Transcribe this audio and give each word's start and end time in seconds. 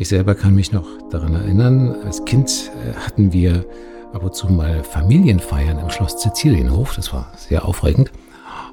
Ich 0.00 0.08
selber 0.08 0.34
kann 0.34 0.54
mich 0.54 0.72
noch 0.72 0.86
daran 1.10 1.34
erinnern, 1.34 1.94
als 2.06 2.24
Kind 2.24 2.70
äh, 2.86 2.94
hatten 2.94 3.34
wir 3.34 3.66
ab 4.14 4.24
und 4.24 4.34
zu 4.34 4.48
mal 4.48 4.82
Familienfeiern 4.82 5.78
im 5.78 5.90
Schloss 5.90 6.22
Sizilienhof. 6.22 6.96
Das 6.96 7.12
war 7.12 7.30
sehr 7.36 7.66
aufregend. 7.66 8.10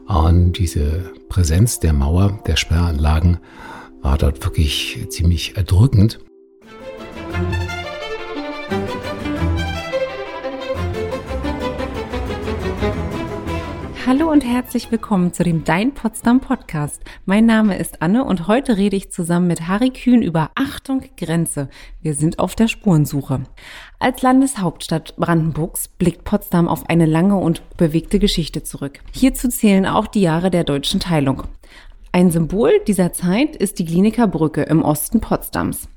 Und 0.05 0.53
diese 0.53 1.11
Präsenz 1.27 1.81
der 1.81 1.91
Mauer, 1.91 2.39
der 2.47 2.55
Sperranlagen 2.55 3.39
war 4.01 4.17
dort 4.17 4.41
wirklich 4.45 5.05
ziemlich 5.09 5.57
erdrückend. 5.57 6.19
Hallo 14.07 14.31
und 14.31 14.45
herzlich 14.45 14.89
willkommen 14.89 15.33
zu 15.33 15.43
dem 15.43 15.65
Dein 15.65 15.93
Potsdam 15.93 16.39
Podcast. 16.39 17.01
Mein 17.25 17.45
Name 17.45 17.77
ist 17.77 18.01
Anne 18.01 18.23
und 18.23 18.47
heute 18.47 18.77
rede 18.77 18.95
ich 18.95 19.11
zusammen 19.11 19.47
mit 19.47 19.67
Harry 19.67 19.89
Kühn 19.89 20.21
über 20.21 20.51
Achtung 20.55 21.03
Grenze. 21.17 21.67
Wir 22.01 22.13
sind 22.13 22.39
auf 22.39 22.55
der 22.55 22.69
Spurensuche. 22.69 23.41
Als 23.99 24.21
Landeshauptstadt 24.21 25.17
Brandenburgs 25.17 25.89
blickt 25.89 26.23
Potsdam 26.23 26.69
auf 26.69 26.89
eine 26.89 27.05
lange 27.05 27.35
und 27.35 27.61
bewegte 27.75 28.17
Geschichte 28.17 28.63
zurück. 28.63 29.01
Hierzu 29.11 29.49
zählen 29.49 29.85
auch 29.85 30.07
die 30.07 30.21
Jahre 30.21 30.51
der 30.51 30.63
deutschen 30.63 31.01
Teilung. 31.01 31.43
Ein 32.13 32.31
Symbol 32.31 32.79
dieser 32.87 33.11
Zeit 33.11 33.57
ist 33.57 33.77
die 33.77 33.85
Kliniker 33.85 34.27
Brücke 34.27 34.63
im 34.63 34.83
Osten 34.83 35.19
Potsdams. 35.19 35.89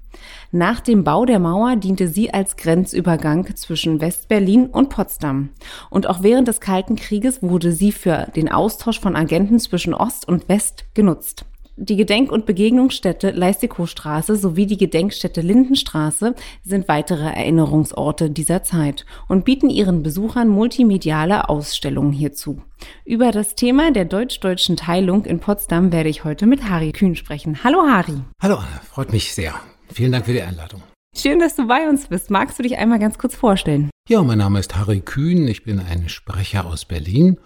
Nach 0.52 0.80
dem 0.80 1.04
Bau 1.04 1.24
der 1.24 1.38
Mauer 1.38 1.76
diente 1.76 2.08
sie 2.08 2.32
als 2.32 2.56
Grenzübergang 2.56 3.54
zwischen 3.56 4.00
West-Berlin 4.00 4.66
und 4.66 4.88
Potsdam. 4.88 5.50
Und 5.90 6.08
auch 6.08 6.22
während 6.22 6.48
des 6.48 6.60
Kalten 6.60 6.96
Krieges 6.96 7.42
wurde 7.42 7.72
sie 7.72 7.92
für 7.92 8.28
den 8.34 8.50
Austausch 8.50 9.00
von 9.00 9.16
Agenten 9.16 9.58
zwischen 9.58 9.94
Ost 9.94 10.26
und 10.26 10.48
West 10.48 10.84
genutzt. 10.94 11.44
Die 11.82 11.96
Gedenk- 11.96 12.30
und 12.30 12.44
Begegnungsstätte 12.44 13.30
Leistikow-Straße 13.30 14.36
sowie 14.36 14.66
die 14.66 14.76
Gedenkstätte 14.76 15.40
Lindenstraße 15.40 16.34
sind 16.62 16.88
weitere 16.88 17.24
Erinnerungsorte 17.24 18.28
dieser 18.28 18.62
Zeit 18.62 19.06
und 19.28 19.46
bieten 19.46 19.70
ihren 19.70 20.02
Besuchern 20.02 20.48
multimediale 20.48 21.48
Ausstellungen 21.48 22.12
hierzu. 22.12 22.60
Über 23.06 23.30
das 23.30 23.54
Thema 23.54 23.92
der 23.92 24.04
deutsch-deutschen 24.04 24.76
Teilung 24.76 25.24
in 25.24 25.40
Potsdam 25.40 25.90
werde 25.90 26.10
ich 26.10 26.22
heute 26.22 26.44
mit 26.44 26.68
Harry 26.68 26.92
Kühn 26.92 27.16
sprechen. 27.16 27.64
Hallo 27.64 27.80
Harry. 27.88 28.20
Hallo 28.42 28.58
freut 28.92 29.10
mich 29.10 29.32
sehr. 29.32 29.54
Vielen 29.92 30.12
Dank 30.12 30.26
für 30.26 30.32
die 30.32 30.42
Einladung. 30.42 30.82
Schön, 31.16 31.40
dass 31.40 31.56
du 31.56 31.66
bei 31.66 31.88
uns 31.88 32.06
bist. 32.06 32.30
Magst 32.30 32.58
du 32.58 32.62
dich 32.62 32.78
einmal 32.78 32.98
ganz 32.98 33.18
kurz 33.18 33.34
vorstellen? 33.34 33.90
Ja, 34.08 34.22
mein 34.22 34.38
Name 34.38 34.60
ist 34.60 34.76
Harry 34.76 35.00
Kühn. 35.00 35.48
Ich 35.48 35.64
bin 35.64 35.80
ein 35.80 36.08
Sprecher 36.08 36.66
aus 36.66 36.84
Berlin 36.84 37.38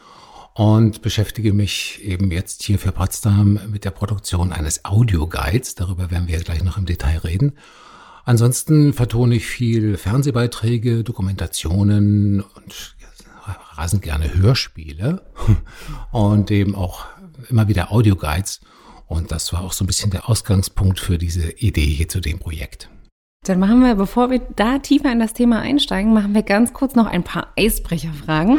und 0.54 1.02
beschäftige 1.02 1.52
mich 1.52 2.02
eben 2.04 2.30
jetzt 2.30 2.62
hier 2.62 2.78
für 2.78 2.92
Potsdam 2.92 3.58
mit 3.70 3.84
der 3.84 3.90
Produktion 3.90 4.52
eines 4.52 4.84
Audioguides. 4.84 5.74
Darüber 5.74 6.10
werden 6.10 6.28
wir 6.28 6.38
gleich 6.40 6.62
noch 6.62 6.76
im 6.76 6.86
Detail 6.86 7.18
reden. 7.18 7.58
Ansonsten 8.24 8.92
vertone 8.92 9.34
ich 9.34 9.46
viel 9.46 9.96
Fernsehbeiträge, 9.96 11.04
Dokumentationen 11.04 12.42
und 12.42 12.96
rasend 13.72 14.02
gerne 14.02 14.34
Hörspiele 14.34 15.22
und 16.12 16.50
eben 16.50 16.74
auch 16.74 17.06
immer 17.48 17.68
wieder 17.68 17.92
Audioguides. 17.92 18.60
Und 19.06 19.32
das 19.32 19.52
war 19.52 19.62
auch 19.62 19.72
so 19.72 19.84
ein 19.84 19.86
bisschen 19.86 20.10
der 20.10 20.28
Ausgangspunkt 20.28 20.98
für 20.98 21.18
diese 21.18 21.50
Idee 21.50 21.86
hier 21.86 22.08
zu 22.08 22.20
dem 22.20 22.38
Projekt. 22.38 22.88
Dann 23.44 23.58
machen 23.58 23.80
wir, 23.80 23.94
bevor 23.94 24.30
wir 24.30 24.38
da 24.38 24.78
tiefer 24.78 25.12
in 25.12 25.18
das 25.18 25.34
Thema 25.34 25.60
einsteigen, 25.60 26.14
machen 26.14 26.34
wir 26.34 26.42
ganz 26.42 26.72
kurz 26.72 26.94
noch 26.94 27.06
ein 27.06 27.22
paar 27.22 27.48
Eisbrecherfragen. 27.56 28.58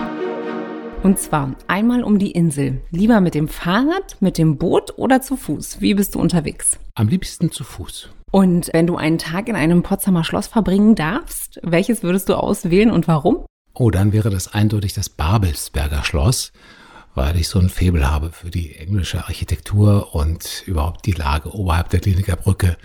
Und 1.02 1.20
zwar 1.20 1.56
einmal 1.68 2.04
um 2.04 2.20
die 2.20 2.32
Insel. 2.32 2.82
Lieber 2.92 3.20
mit 3.20 3.36
dem 3.36 3.48
Fahrrad, 3.48 4.18
mit 4.22 4.38
dem 4.38 4.58
Boot 4.58 4.94
oder 4.98 5.22
zu 5.22 5.38
Fuß? 5.38 5.82
Wie 5.82 5.94
bist 5.94 6.16
du 6.16 6.20
unterwegs? 6.20 6.80
Am 6.94 7.08
liebsten 7.08 7.52
zu 7.52 7.64
Fuß. 7.64 8.10
Und 8.32 8.70
wenn 8.74 8.88
du 8.88 8.96
einen 8.96 9.18
Tag 9.18 9.48
in 9.48 9.56
einem 9.56 9.82
Potsdamer 9.82 10.24
Schloss 10.24 10.48
verbringen 10.48 10.96
darfst, 10.96 11.60
welches 11.64 12.04
würdest 12.04 12.30
du 12.30 12.36
auswählen 12.36 12.92
und 12.92 13.08
warum? 13.08 13.46
Oh, 13.74 13.92
dann 13.92 14.14
wäre 14.14 14.30
das 14.30 14.54
eindeutig 14.54 14.94
das 14.94 15.10
Babelsberger 15.10 16.04
Schloss 16.04 16.52
weil 17.16 17.38
ich 17.38 17.48
so 17.48 17.60
ein 17.60 17.70
Faible 17.70 18.10
habe 18.10 18.32
für 18.32 18.52
die 18.52 18.76
englische 18.76 19.26
Architektur 19.26 20.14
und 20.14 20.64
überhaupt 20.66 21.06
die 21.06 21.14
Lage 21.14 21.54
oberhalb 21.54 21.90
der 21.90 22.02
Kliniker 22.02 22.36
Brücke 22.36 22.78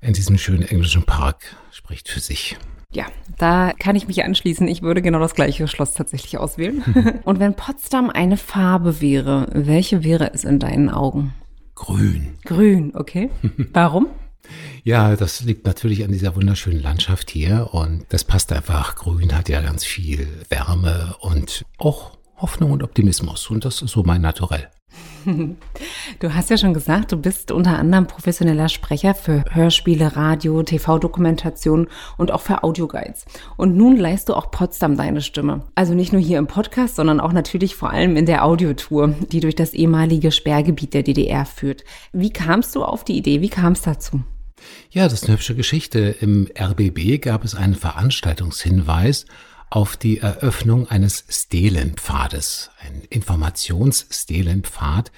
in 0.00 0.14
diesem 0.14 0.38
schönen 0.38 0.62
englischen 0.62 1.02
Park 1.04 1.56
spricht 1.70 2.08
für 2.08 2.20
sich. 2.20 2.56
Ja, 2.92 3.06
da 3.38 3.72
kann 3.78 3.96
ich 3.96 4.06
mich 4.06 4.22
anschließen. 4.22 4.68
Ich 4.68 4.82
würde 4.82 5.00
genau 5.00 5.18
das 5.18 5.34
gleiche 5.34 5.66
Schloss 5.66 5.94
tatsächlich 5.94 6.38
auswählen. 6.38 7.20
und 7.24 7.40
wenn 7.40 7.54
Potsdam 7.54 8.10
eine 8.10 8.36
Farbe 8.36 9.00
wäre, 9.00 9.48
welche 9.52 10.04
wäre 10.04 10.32
es 10.34 10.44
in 10.44 10.58
deinen 10.58 10.90
Augen? 10.90 11.34
Grün. 11.74 12.38
Grün, 12.44 12.92
okay. 12.94 13.30
Warum? 13.72 14.08
Ja, 14.84 15.16
das 15.16 15.40
liegt 15.42 15.66
natürlich 15.66 16.04
an 16.04 16.12
dieser 16.12 16.36
wunderschönen 16.36 16.82
Landschaft 16.82 17.30
hier 17.30 17.70
und 17.72 18.04
das 18.10 18.24
passt 18.24 18.52
einfach. 18.52 18.96
Grün 18.96 19.34
hat 19.34 19.48
ja 19.48 19.62
ganz 19.62 19.84
viel 19.84 20.26
Wärme 20.50 21.14
und 21.20 21.64
auch 21.78 22.18
Hoffnung 22.42 22.72
und 22.72 22.82
Optimismus. 22.82 23.48
Und 23.48 23.64
das 23.64 23.80
ist 23.80 23.92
so 23.92 24.02
mein 24.02 24.20
Naturell. 24.20 24.68
Du 26.20 26.34
hast 26.34 26.50
ja 26.50 26.58
schon 26.58 26.74
gesagt, 26.74 27.12
du 27.12 27.16
bist 27.16 27.50
unter 27.50 27.78
anderem 27.78 28.06
professioneller 28.06 28.68
Sprecher 28.68 29.14
für 29.14 29.44
Hörspiele, 29.50 30.16
Radio, 30.16 30.62
TV-Dokumentation 30.62 31.88
und 32.18 32.30
auch 32.30 32.40
für 32.40 32.62
Audioguides. 32.62 33.24
Und 33.56 33.76
nun 33.76 33.96
leist 33.96 34.28
du 34.28 34.34
auch 34.34 34.50
Potsdam 34.50 34.96
deine 34.96 35.22
Stimme. 35.22 35.64
Also 35.74 35.94
nicht 35.94 36.12
nur 36.12 36.20
hier 36.20 36.38
im 36.38 36.46
Podcast, 36.46 36.96
sondern 36.96 37.20
auch 37.20 37.32
natürlich 37.32 37.74
vor 37.74 37.90
allem 37.90 38.16
in 38.16 38.26
der 38.26 38.44
Audiotour, 38.44 39.14
die 39.30 39.40
durch 39.40 39.54
das 39.54 39.72
ehemalige 39.72 40.32
Sperrgebiet 40.32 40.94
der 40.94 41.02
DDR 41.02 41.46
führt. 41.46 41.84
Wie 42.12 42.30
kamst 42.30 42.74
du 42.74 42.84
auf 42.84 43.04
die 43.04 43.16
Idee? 43.16 43.40
Wie 43.40 43.48
kam 43.48 43.72
es 43.72 43.82
dazu? 43.82 44.22
Ja, 44.90 45.04
das 45.04 45.14
ist 45.14 45.24
eine 45.24 45.34
hübsche 45.34 45.54
Geschichte. 45.54 46.14
Im 46.20 46.48
RBB 46.58 47.20
gab 47.20 47.44
es 47.44 47.54
einen 47.54 47.74
Veranstaltungshinweis 47.74 49.26
auf 49.72 49.96
die 49.96 50.18
Eröffnung 50.18 50.86
eines 50.88 51.24
Stelenpfades. 51.30 52.70
Ein 52.78 53.02
Informationsstelenpfad 53.08 55.10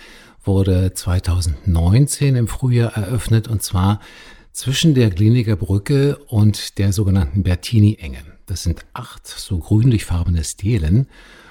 wurde 0.44 0.94
2019 0.94 2.36
im 2.36 2.46
Frühjahr 2.46 2.96
eröffnet 2.96 3.48
und 3.48 3.64
zwar 3.64 3.98
zwischen 4.52 4.94
der 4.94 5.10
Kliniker 5.10 5.56
Brücke 5.56 6.18
und 6.28 6.78
der 6.78 6.92
sogenannten 6.92 7.42
Bertini-Enge. 7.42 8.22
Das 8.46 8.62
sind 8.62 8.86
acht 8.92 9.26
so 9.26 9.58
grünlich-farbene 9.58 10.44
Stelen 10.44 11.08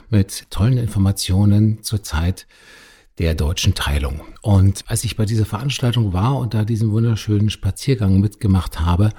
mit 0.09 0.49
tollen 0.49 0.77
Informationen 0.77 1.83
zur 1.83 2.03
Zeit 2.03 2.47
der 3.19 3.35
deutschen 3.35 3.75
Teilung. 3.75 4.21
Und 4.41 4.85
als 4.87 5.03
ich 5.03 5.17
bei 5.17 5.25
dieser 5.25 5.45
Veranstaltung 5.45 6.13
war 6.13 6.37
und 6.37 6.53
da 6.53 6.63
diesen 6.63 6.91
wunderschönen 6.91 7.49
Spaziergang 7.49 8.21
mitgemacht 8.21 8.79
habe, 8.79 9.11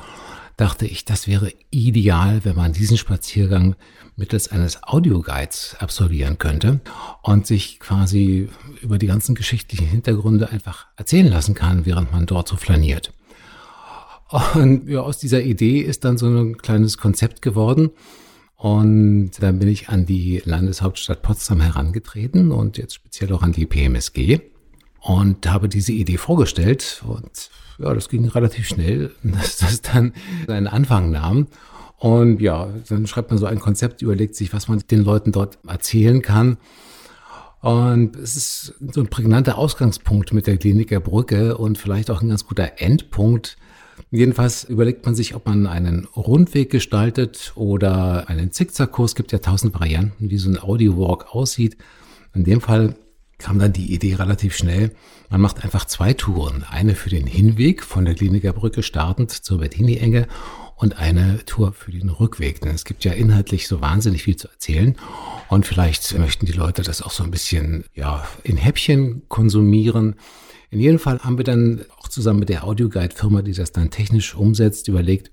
dachte 0.56 0.86
ich, 0.86 1.04
das 1.04 1.26
wäre 1.26 1.52
ideal, 1.70 2.44
wenn 2.44 2.56
man 2.56 2.72
diesen 2.72 2.96
Spaziergang 2.96 3.76
mittels 4.16 4.48
eines 4.48 4.82
Audioguides 4.84 5.76
absolvieren 5.80 6.38
könnte 6.38 6.80
und 7.22 7.46
sich 7.46 7.80
quasi 7.80 8.48
über 8.80 8.98
die 8.98 9.06
ganzen 9.06 9.34
geschichtlichen 9.34 9.86
Hintergründe 9.86 10.50
einfach 10.50 10.86
erzählen 10.96 11.28
lassen 11.28 11.54
kann, 11.54 11.86
während 11.86 12.12
man 12.12 12.26
dort 12.26 12.48
so 12.48 12.56
flaniert. 12.56 13.12
Und 14.54 14.88
ja, 14.88 15.00
aus 15.00 15.18
dieser 15.18 15.42
Idee 15.42 15.80
ist 15.80 16.04
dann 16.04 16.18
so 16.18 16.26
ein 16.26 16.56
kleines 16.58 16.98
Konzept 16.98 17.42
geworden. 17.42 17.90
Und 18.56 19.32
dann 19.40 19.58
bin 19.58 19.68
ich 19.68 19.88
an 19.90 20.06
die 20.06 20.40
Landeshauptstadt 20.44 21.22
Potsdam 21.22 21.60
herangetreten 21.60 22.50
und 22.50 22.78
jetzt 22.78 22.94
speziell 22.94 23.32
auch 23.32 23.42
an 23.42 23.52
die 23.52 23.66
PMSG 23.66 24.40
und 25.04 25.46
habe 25.46 25.68
diese 25.68 25.92
Idee 25.92 26.16
vorgestellt 26.16 27.02
und 27.06 27.50
ja, 27.78 27.92
das 27.92 28.08
ging 28.08 28.26
relativ 28.26 28.66
schnell, 28.66 29.10
dass 29.22 29.58
das 29.58 29.82
dann 29.82 30.14
seinen 30.46 30.66
Anfang 30.66 31.10
nahm. 31.10 31.46
Und 31.98 32.40
ja, 32.40 32.68
dann 32.88 33.06
schreibt 33.06 33.30
man 33.30 33.38
so 33.38 33.46
ein 33.46 33.60
Konzept, 33.60 34.02
überlegt 34.02 34.34
sich, 34.34 34.52
was 34.54 34.66
man 34.66 34.82
den 34.90 35.04
Leuten 35.04 35.30
dort 35.30 35.58
erzählen 35.66 36.22
kann. 36.22 36.56
Und 37.60 38.16
es 38.16 38.34
ist 38.36 38.74
so 38.92 39.00
ein 39.00 39.08
prägnanter 39.08 39.58
Ausgangspunkt 39.58 40.32
mit 40.32 40.46
der 40.46 40.56
Kliniker 40.56 41.00
Brücke 41.00 41.56
und 41.56 41.78
vielleicht 41.78 42.10
auch 42.10 42.22
ein 42.22 42.28
ganz 42.28 42.46
guter 42.46 42.72
Endpunkt. 42.78 43.56
Jedenfalls 44.10 44.64
überlegt 44.64 45.04
man 45.04 45.14
sich, 45.14 45.34
ob 45.34 45.46
man 45.46 45.66
einen 45.66 46.06
Rundweg 46.16 46.70
gestaltet 46.70 47.52
oder 47.56 48.28
einen 48.28 48.52
Zickzackkurs. 48.52 49.12
Es 49.12 49.14
gibt 49.14 49.32
ja 49.32 49.38
tausend 49.38 49.74
Varianten, 49.74 50.30
wie 50.30 50.38
so 50.38 50.50
ein 50.50 50.58
Audio-Walk 50.58 51.34
aussieht. 51.34 51.76
In 52.34 52.44
dem 52.44 52.60
Fall 52.60 52.96
kam 53.44 53.58
dann 53.58 53.74
die 53.74 53.92
Idee 53.92 54.14
relativ 54.14 54.56
schnell. 54.56 54.92
Man 55.28 55.42
macht 55.42 55.64
einfach 55.64 55.84
zwei 55.84 56.14
Touren. 56.14 56.64
Eine 56.70 56.94
für 56.94 57.10
den 57.10 57.26
Hinweg 57.26 57.84
von 57.84 58.06
der 58.06 58.14
Kliniker 58.14 58.54
startend 58.82 59.32
zur 59.32 59.58
Bettini-Enge 59.58 60.26
und 60.76 60.96
eine 60.98 61.44
Tour 61.44 61.74
für 61.74 61.92
den 61.92 62.08
Rückweg. 62.08 62.62
Denn 62.62 62.74
es 62.74 62.86
gibt 62.86 63.04
ja 63.04 63.12
inhaltlich 63.12 63.68
so 63.68 63.82
wahnsinnig 63.82 64.22
viel 64.22 64.36
zu 64.36 64.48
erzählen. 64.48 64.96
Und 65.50 65.66
vielleicht 65.66 66.18
möchten 66.18 66.46
die 66.46 66.52
Leute 66.52 66.80
das 66.80 67.02
auch 67.02 67.10
so 67.10 67.22
ein 67.22 67.30
bisschen, 67.30 67.84
ja, 67.94 68.26
in 68.44 68.56
Häppchen 68.56 69.28
konsumieren. 69.28 70.14
In 70.70 70.80
jedem 70.80 70.98
Fall 70.98 71.18
haben 71.18 71.36
wir 71.36 71.44
dann 71.44 71.84
auch 71.98 72.08
zusammen 72.08 72.38
mit 72.38 72.48
der 72.48 72.64
Audioguide-Firma, 72.64 73.42
die 73.42 73.52
das 73.52 73.72
dann 73.72 73.90
technisch 73.90 74.34
umsetzt, 74.34 74.88
überlegt, 74.88 75.30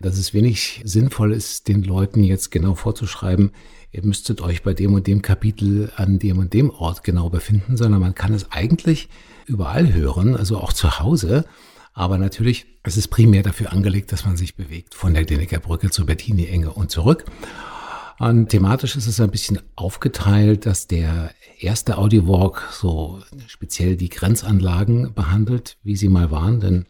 dass 0.00 0.18
es 0.18 0.32
wenig 0.32 0.80
sinnvoll 0.84 1.32
ist, 1.32 1.68
den 1.68 1.82
Leuten 1.82 2.22
jetzt 2.22 2.50
genau 2.50 2.74
vorzuschreiben, 2.74 3.50
ihr 3.90 4.04
müsstet 4.04 4.40
euch 4.40 4.62
bei 4.62 4.74
dem 4.74 4.94
und 4.94 5.06
dem 5.06 5.22
Kapitel 5.22 5.90
an 5.96 6.18
dem 6.18 6.38
und 6.38 6.52
dem 6.52 6.70
Ort 6.70 7.02
genau 7.04 7.30
befinden, 7.30 7.76
sondern 7.76 8.00
man 8.00 8.14
kann 8.14 8.34
es 8.34 8.52
eigentlich 8.52 9.08
überall 9.46 9.92
hören, 9.92 10.36
also 10.36 10.58
auch 10.58 10.72
zu 10.72 11.00
Hause. 11.00 11.44
Aber 11.94 12.18
natürlich 12.18 12.66
ist 12.84 12.96
es 12.96 13.08
primär 13.08 13.42
dafür 13.42 13.72
angelegt, 13.72 14.12
dass 14.12 14.24
man 14.24 14.36
sich 14.36 14.54
bewegt 14.54 14.94
von 14.94 15.14
der 15.14 15.24
Kliniker 15.24 15.58
Brücke 15.58 15.90
zur 15.90 16.06
Bettini-Enge 16.06 16.70
und 16.70 16.90
zurück. 16.90 17.24
Und 18.20 18.48
thematisch 18.48 18.96
ist 18.96 19.06
es 19.06 19.20
ein 19.20 19.30
bisschen 19.30 19.60
aufgeteilt, 19.76 20.66
dass 20.66 20.86
der 20.86 21.30
erste 21.60 21.98
Audiowalk 21.98 22.68
so 22.72 23.20
speziell 23.46 23.96
die 23.96 24.08
Grenzanlagen 24.08 25.14
behandelt, 25.14 25.76
wie 25.82 25.96
sie 25.96 26.08
mal 26.08 26.30
waren, 26.30 26.60
denn 26.60 26.86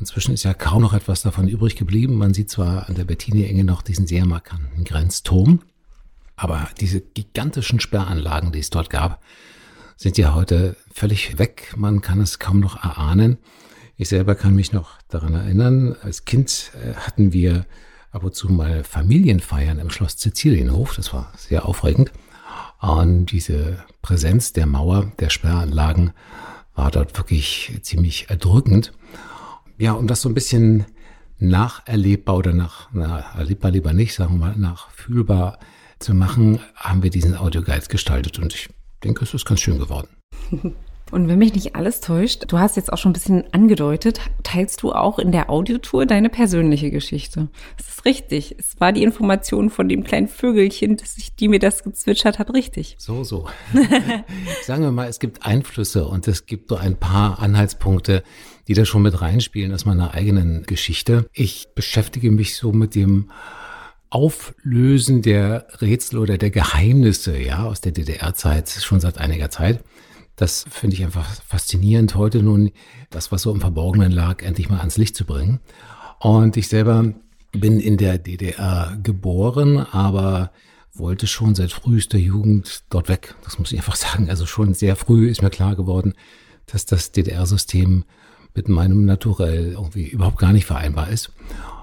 inzwischen 0.00 0.34
ist 0.34 0.42
ja 0.42 0.54
kaum 0.54 0.82
noch 0.82 0.94
etwas 0.94 1.22
davon 1.22 1.46
übrig 1.46 1.76
geblieben. 1.76 2.16
Man 2.16 2.34
sieht 2.34 2.50
zwar 2.50 2.88
an 2.88 2.94
der 2.94 3.04
Bettini-Enge 3.04 3.64
noch 3.64 3.82
diesen 3.82 4.06
sehr 4.06 4.26
markanten 4.26 4.84
Grenzturm, 4.84 5.60
aber 6.36 6.68
diese 6.80 7.00
gigantischen 7.00 7.80
Sperranlagen, 7.80 8.50
die 8.50 8.60
es 8.60 8.70
dort 8.70 8.90
gab, 8.90 9.22
sind 9.96 10.16
ja 10.16 10.34
heute 10.34 10.76
völlig 10.90 11.38
weg. 11.38 11.74
Man 11.76 12.00
kann 12.00 12.20
es 12.20 12.38
kaum 12.38 12.60
noch 12.60 12.82
erahnen. 12.82 13.36
Ich 13.98 14.08
selber 14.08 14.34
kann 14.34 14.54
mich 14.54 14.72
noch 14.72 14.92
daran 15.08 15.34
erinnern, 15.34 15.94
als 16.02 16.24
Kind 16.24 16.72
äh, 16.82 16.94
hatten 16.94 17.34
wir 17.34 17.66
ab 18.10 18.24
und 18.24 18.34
zu 18.34 18.48
mal 18.48 18.82
Familienfeiern 18.82 19.78
im 19.78 19.90
Schloss 19.90 20.18
Sizilienhof. 20.18 20.96
Das 20.96 21.12
war 21.12 21.30
sehr 21.36 21.66
aufregend. 21.66 22.10
Und 22.80 23.26
diese 23.26 23.84
Präsenz 24.00 24.54
der 24.54 24.64
Mauer, 24.64 25.12
der 25.18 25.28
Sperranlagen 25.28 26.12
war 26.74 26.90
dort 26.90 27.16
wirklich 27.18 27.78
ziemlich 27.82 28.30
erdrückend. 28.30 28.92
Ja, 29.80 29.92
um 29.94 30.06
das 30.06 30.20
so 30.20 30.28
ein 30.28 30.34
bisschen 30.34 30.84
nacherlebbar 31.38 32.36
oder 32.36 32.52
nach, 32.52 32.90
na, 32.92 33.20
erlebbar 33.38 33.70
lieber 33.70 33.94
nicht, 33.94 34.14
sagen 34.14 34.34
wir 34.34 34.48
mal, 34.48 34.54
nachfühlbar 34.54 35.58
zu 35.98 36.12
machen, 36.12 36.60
haben 36.76 37.02
wir 37.02 37.08
diesen 37.08 37.34
Audioguide 37.34 37.86
gestaltet 37.88 38.38
und 38.38 38.52
ich 38.52 38.68
denke, 39.02 39.24
es 39.24 39.32
ist 39.32 39.46
ganz 39.46 39.60
schön 39.60 39.78
geworden. 39.78 40.08
Und 41.10 41.28
wenn 41.28 41.38
mich 41.38 41.54
nicht 41.54 41.74
alles 41.74 42.00
täuscht, 42.00 42.44
du 42.48 42.58
hast 42.58 42.76
jetzt 42.76 42.92
auch 42.92 42.98
schon 42.98 43.10
ein 43.10 43.14
bisschen 43.14 43.44
angedeutet, 43.52 44.20
teilst 44.42 44.82
du 44.82 44.92
auch 44.92 45.18
in 45.18 45.32
der 45.32 45.50
Audiotour 45.50 46.06
deine 46.06 46.28
persönliche 46.28 46.90
Geschichte. 46.90 47.48
Das 47.76 47.88
ist 47.88 48.04
richtig. 48.04 48.54
Es 48.58 48.78
war 48.80 48.92
die 48.92 49.02
Information 49.02 49.70
von 49.70 49.88
dem 49.88 50.04
kleinen 50.04 50.28
Vögelchen, 50.28 50.96
das 50.96 51.16
ich, 51.16 51.34
die 51.34 51.48
mir 51.48 51.58
das 51.58 51.82
gezwitschert 51.82 52.38
hat, 52.38 52.54
richtig. 52.54 52.96
So, 52.98 53.24
so. 53.24 53.48
Sagen 54.64 54.82
wir 54.82 54.92
mal, 54.92 55.08
es 55.08 55.18
gibt 55.18 55.44
Einflüsse 55.44 56.06
und 56.06 56.28
es 56.28 56.46
gibt 56.46 56.68
so 56.68 56.76
ein 56.76 56.96
paar 56.96 57.40
Anhaltspunkte, 57.40 58.22
die 58.68 58.74
da 58.74 58.84
schon 58.84 59.02
mit 59.02 59.20
reinspielen 59.20 59.72
aus 59.74 59.84
meiner 59.84 60.14
eigenen 60.14 60.64
Geschichte. 60.64 61.26
Ich 61.32 61.68
beschäftige 61.74 62.30
mich 62.30 62.56
so 62.56 62.72
mit 62.72 62.94
dem 62.94 63.30
Auflösen 64.10 65.22
der 65.22 65.66
Rätsel 65.80 66.18
oder 66.18 66.36
der 66.36 66.50
Geheimnisse, 66.50 67.38
ja, 67.38 67.64
aus 67.64 67.80
der 67.80 67.92
DDR-Zeit 67.92 68.68
schon 68.68 68.98
seit 69.00 69.18
einiger 69.18 69.50
Zeit. 69.50 69.84
Das 70.40 70.64
finde 70.70 70.96
ich 70.96 71.04
einfach 71.04 71.26
faszinierend, 71.46 72.14
heute 72.14 72.42
nun 72.42 72.70
das, 73.10 73.30
was 73.30 73.42
so 73.42 73.52
im 73.52 73.60
Verborgenen 73.60 74.10
lag, 74.10 74.40
endlich 74.40 74.70
mal 74.70 74.78
ans 74.78 74.96
Licht 74.96 75.14
zu 75.14 75.26
bringen. 75.26 75.60
Und 76.18 76.56
ich 76.56 76.68
selber 76.68 77.12
bin 77.52 77.78
in 77.78 77.98
der 77.98 78.16
DDR 78.16 78.96
geboren, 79.02 79.76
aber 79.76 80.50
wollte 80.94 81.26
schon 81.26 81.54
seit 81.54 81.72
frühester 81.72 82.16
Jugend 82.16 82.84
dort 82.88 83.10
weg. 83.10 83.34
Das 83.44 83.58
muss 83.58 83.70
ich 83.70 83.78
einfach 83.78 83.96
sagen. 83.96 84.30
Also 84.30 84.46
schon 84.46 84.72
sehr 84.72 84.96
früh 84.96 85.28
ist 85.28 85.42
mir 85.42 85.50
klar 85.50 85.76
geworden, 85.76 86.14
dass 86.64 86.86
das 86.86 87.12
DDR-System 87.12 88.04
mit 88.54 88.66
meinem 88.66 89.04
Naturell 89.04 89.72
irgendwie 89.72 90.08
überhaupt 90.08 90.38
gar 90.38 90.54
nicht 90.54 90.64
vereinbar 90.64 91.10
ist. 91.10 91.32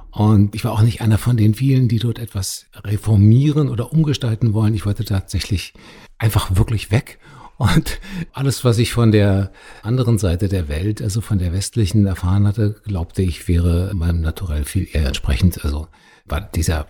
Und 0.09 0.55
ich 0.55 0.63
war 0.63 0.71
auch 0.71 0.81
nicht 0.81 1.01
einer 1.01 1.19
von 1.19 1.37
den 1.37 1.53
vielen, 1.53 1.89
die 1.89 1.99
dort 1.99 2.17
etwas 2.17 2.65
reformieren 2.83 3.69
oder 3.69 3.93
umgestalten 3.93 4.55
wollen. 4.55 4.73
Ich 4.73 4.87
wollte 4.87 5.05
tatsächlich 5.05 5.75
einfach 6.17 6.55
wirklich 6.55 6.89
weg 6.89 7.19
und 7.57 7.99
alles, 8.33 8.63
was 8.63 8.77
ich 8.77 8.93
von 8.93 9.11
der 9.11 9.51
anderen 9.81 10.17
Seite 10.17 10.47
der 10.47 10.67
Welt, 10.67 11.01
also 11.01 11.21
von 11.21 11.39
der 11.39 11.53
westlichen 11.53 12.05
erfahren 12.05 12.47
hatte, 12.47 12.75
glaubte 12.83 13.21
ich, 13.21 13.47
wäre 13.47 13.91
meinem 13.93 14.21
Naturell 14.21 14.63
viel 14.63 14.87
eher 14.91 15.07
entsprechend. 15.07 15.63
Also 15.65 15.87
war 16.25 16.41
dieser 16.41 16.87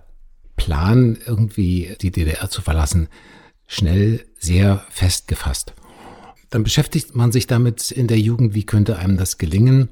Plan, 0.58 1.18
irgendwie 1.25 1.96
die 2.02 2.12
DDR 2.12 2.50
zu 2.50 2.62
verlassen, 2.62 3.08
schnell 3.68 4.25
sehr 4.40 4.84
fest 4.90 5.28
gefasst. 5.28 5.74
Dann 6.50 6.64
beschäftigt 6.64 7.16
man 7.16 7.31
sich 7.31 7.48
damit 7.48 7.92
in 7.92 8.08
der 8.08 8.19
Jugend, 8.19 8.54
wie 8.54 8.66
könnte 8.66 8.98
einem 8.98 9.18
das 9.18 9.38
gelingen? 9.38 9.90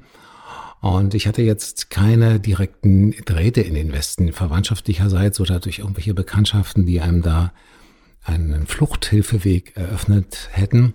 Und 0.80 1.14
ich 1.14 1.26
hatte 1.26 1.42
jetzt 1.42 1.90
keine 1.90 2.38
direkten 2.38 3.12
Drähte 3.24 3.60
in 3.60 3.74
den 3.74 3.92
Westen, 3.92 4.32
verwandtschaftlicherseits 4.32 5.40
oder 5.40 5.58
durch 5.58 5.78
irgendwelche 5.80 6.14
Bekanntschaften, 6.14 6.86
die 6.86 7.00
einem 7.00 7.22
da 7.22 7.52
einen 8.26 8.66
Fluchthilfeweg 8.66 9.76
eröffnet 9.76 10.48
hätten. 10.52 10.94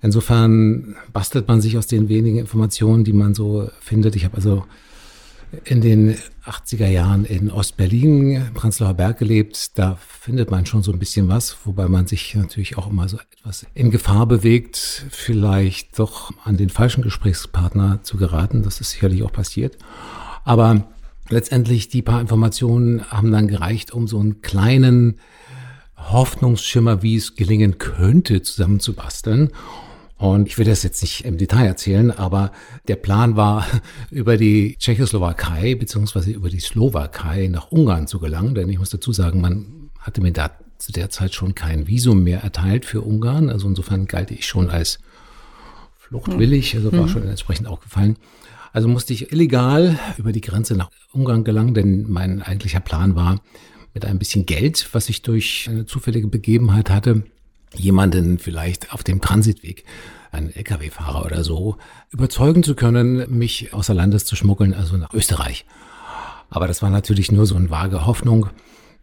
Insofern 0.00 0.96
bastelt 1.12 1.48
man 1.48 1.60
sich 1.60 1.76
aus 1.76 1.86
den 1.86 2.08
wenigen 2.08 2.38
Informationen, 2.38 3.04
die 3.04 3.12
man 3.12 3.34
so 3.34 3.68
findet. 3.80 4.14
Ich 4.14 4.24
habe 4.24 4.36
also 4.36 4.64
in 5.64 5.80
den 5.80 6.16
80er 6.44 6.88
Jahren 6.88 7.24
in 7.24 7.50
Ostberlin, 7.50 8.50
Prenzlauer 8.54 8.94
Berg 8.94 9.18
gelebt. 9.18 9.78
Da 9.78 9.96
findet 9.96 10.50
man 10.50 10.66
schon 10.66 10.82
so 10.82 10.92
ein 10.92 10.98
bisschen 10.98 11.28
was, 11.28 11.56
wobei 11.64 11.88
man 11.88 12.06
sich 12.06 12.34
natürlich 12.34 12.76
auch 12.76 12.88
immer 12.90 13.08
so 13.08 13.18
etwas 13.18 13.66
in 13.74 13.90
Gefahr 13.90 14.26
bewegt, 14.26 15.06
vielleicht 15.10 15.98
doch 15.98 16.32
an 16.44 16.56
den 16.56 16.68
falschen 16.68 17.02
Gesprächspartner 17.02 18.00
zu 18.02 18.18
geraten. 18.18 18.62
Das 18.62 18.80
ist 18.80 18.90
sicherlich 18.90 19.22
auch 19.22 19.32
passiert. 19.32 19.78
Aber 20.44 20.86
letztendlich 21.30 21.88
die 21.88 22.02
paar 22.02 22.20
Informationen 22.20 23.10
haben 23.10 23.32
dann 23.32 23.48
gereicht, 23.48 23.92
um 23.92 24.06
so 24.06 24.20
einen 24.20 24.42
kleinen 24.42 25.18
Hoffnungsschimmer, 25.98 27.02
wie 27.02 27.16
es 27.16 27.34
gelingen 27.34 27.78
könnte, 27.78 28.42
zusammenzubasteln. 28.42 29.50
Und 30.16 30.48
ich 30.48 30.58
will 30.58 30.64
das 30.64 30.82
jetzt 30.82 31.00
nicht 31.02 31.24
im 31.24 31.38
Detail 31.38 31.66
erzählen, 31.66 32.10
aber 32.10 32.50
der 32.88 32.96
Plan 32.96 33.36
war, 33.36 33.66
über 34.10 34.36
die 34.36 34.76
Tschechoslowakei 34.78 35.74
beziehungsweise 35.74 36.30
über 36.30 36.48
die 36.48 36.60
Slowakei 36.60 37.48
nach 37.48 37.70
Ungarn 37.70 38.06
zu 38.06 38.18
gelangen. 38.18 38.54
Denn 38.54 38.68
ich 38.68 38.78
muss 38.78 38.90
dazu 38.90 39.12
sagen, 39.12 39.40
man 39.40 39.90
hatte 40.00 40.20
mir 40.20 40.32
da 40.32 40.50
zu 40.78 40.92
der 40.92 41.10
Zeit 41.10 41.34
schon 41.34 41.54
kein 41.54 41.86
Visum 41.86 42.24
mehr 42.24 42.42
erteilt 42.42 42.84
für 42.84 43.02
Ungarn. 43.02 43.48
Also 43.48 43.68
insofern 43.68 44.06
galt 44.06 44.30
ich 44.30 44.46
schon 44.46 44.70
als 44.70 44.98
fluchtwillig, 45.98 46.74
also 46.74 46.92
war 46.92 47.02
mhm. 47.02 47.08
schon 47.08 47.28
entsprechend 47.28 47.68
aufgefallen. 47.68 48.16
Also 48.72 48.88
musste 48.88 49.12
ich 49.12 49.32
illegal 49.32 49.98
über 50.18 50.32
die 50.32 50.40
Grenze 50.40 50.74
nach 50.74 50.90
Ungarn 51.12 51.44
gelangen, 51.44 51.74
denn 51.74 52.10
mein 52.10 52.42
eigentlicher 52.42 52.80
Plan 52.80 53.14
war, 53.14 53.40
mit 53.94 54.04
ein 54.04 54.18
bisschen 54.18 54.46
Geld, 54.46 54.88
was 54.92 55.08
ich 55.08 55.22
durch 55.22 55.66
eine 55.68 55.86
zufällige 55.86 56.28
Begebenheit 56.28 56.90
hatte, 56.90 57.24
jemanden 57.74 58.38
vielleicht 58.38 58.92
auf 58.92 59.02
dem 59.02 59.20
Transitweg, 59.20 59.84
einen 60.30 60.50
Lkw-Fahrer 60.50 61.24
oder 61.24 61.44
so, 61.44 61.76
überzeugen 62.10 62.62
zu 62.62 62.74
können, 62.74 63.38
mich 63.38 63.72
außer 63.72 63.94
Landes 63.94 64.24
zu 64.24 64.36
schmuggeln, 64.36 64.74
also 64.74 64.96
nach 64.96 65.12
Österreich. 65.14 65.64
Aber 66.50 66.66
das 66.66 66.82
war 66.82 66.90
natürlich 66.90 67.30
nur 67.32 67.46
so 67.46 67.56
eine 67.56 67.70
vage 67.70 68.06
Hoffnung. 68.06 68.48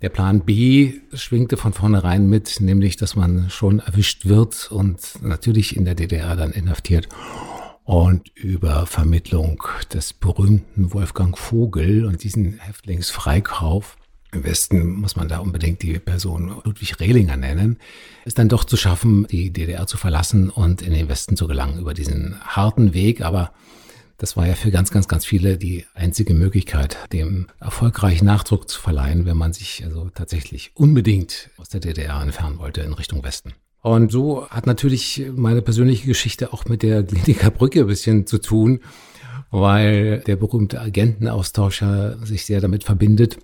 Der 0.02 0.10
Plan 0.10 0.42
B 0.42 0.94
schwingte 1.14 1.58
von 1.58 1.74
vornherein 1.74 2.28
mit, 2.28 2.60
nämlich, 2.60 2.98
dass 2.98 3.16
man 3.16 3.50
schon 3.50 3.80
erwischt 3.80 4.26
wird 4.26 4.72
und 4.72 5.00
natürlich 5.22 5.76
in 5.76 5.86
der 5.86 5.96
DDR 5.96 6.36
dann 6.36 6.52
inhaftiert. 6.52 7.08
Und 7.84 8.30
über 8.36 8.88
Vermittlung 8.88 9.62
des 9.94 10.14
berühmten 10.14 10.92
Wolfgang 10.94 11.38
Vogel 11.38 12.06
und 12.06 12.24
diesen 12.24 12.58
Häftlingsfreikauf 12.58 13.96
im 14.32 14.44
Westen 14.44 14.96
muss 14.96 15.16
man 15.16 15.28
da 15.28 15.40
unbedingt 15.40 15.82
die 15.82 16.00
Person 16.00 16.62
Ludwig 16.64 17.00
Rehlinger 17.00 17.38
nennen, 17.38 17.78
ist 18.26 18.38
dann 18.38 18.50
doch 18.50 18.64
zu 18.64 18.78
schaffen, 18.78 19.28
die 19.28 19.52
DDR 19.52 19.88
zu 19.88 19.98
verlassen 19.98 20.50
und 20.50 20.82
in 20.82 20.94
den 20.94 21.10
Westen 21.10 21.38
zu 21.38 21.48
gelangen 21.48 21.80
über 21.80 21.94
diesen 21.94 22.40
harten 22.42 22.94
Weg. 22.94 23.22
Aber 23.22 23.52
das 24.18 24.38
war 24.38 24.48
ja 24.48 24.56
für 24.56 24.72
ganz, 24.72 24.92
ganz, 24.92 25.08
ganz 25.08 25.26
viele 25.26 25.58
die 25.58 25.86
einzige 25.94 26.34
Möglichkeit, 26.34 26.98
dem 27.12 27.48
erfolgreichen 27.60 28.26
Nachdruck 28.26 28.70
zu 28.70 28.80
verleihen, 28.80 29.26
wenn 29.26 29.38
man 29.38 29.54
sich 29.54 29.84
also 29.84 30.10
tatsächlich 30.14 30.72
unbedingt 30.76 31.50
aus 31.58 31.70
der 31.70 31.82
DDR 31.82 32.22
entfernen 32.22 32.60
wollte 32.60 32.82
in 32.82 32.94
Richtung 32.94 33.24
Westen. 33.24 33.54
Und 33.82 34.12
so 34.12 34.48
hat 34.50 34.66
natürlich 34.66 35.24
meine 35.36 35.62
persönliche 35.62 36.08
Geschichte 36.08 36.54
auch 36.54 36.66
mit 36.66 36.82
der 36.82 37.04
Kliniker 37.04 37.52
Brücke 37.52 37.82
ein 37.82 37.88
bisschen 37.88 38.26
zu 38.26 38.40
tun, 38.40 38.80
weil 39.52 40.22
der 40.22 40.38
berühmte 40.38 40.82
Agentenaustauscher 40.82 42.18
sich 42.26 42.46
sehr 42.46 42.62
damit 42.62 42.84
verbindet, 42.84 43.38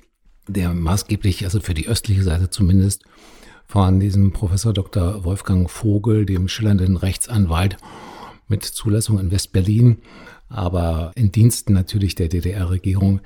der 0.47 0.73
maßgeblich, 0.73 1.43
also 1.43 1.59
für 1.59 1.73
die 1.73 1.87
östliche 1.87 2.23
Seite 2.23 2.49
zumindest, 2.49 3.03
von 3.65 3.99
diesem 3.99 4.33
Professor 4.33 4.73
Dr. 4.73 5.23
Wolfgang 5.23 5.69
Vogel, 5.69 6.25
dem 6.25 6.47
schillernden 6.47 6.97
Rechtsanwalt 6.97 7.77
mit 8.47 8.63
Zulassung 8.65 9.17
in 9.17 9.31
Westberlin, 9.31 10.01
aber 10.49 11.13
in 11.15 11.31
Diensten 11.31 11.73
natürlich 11.73 12.15
der 12.15 12.27
DDR-Regierung 12.27 13.21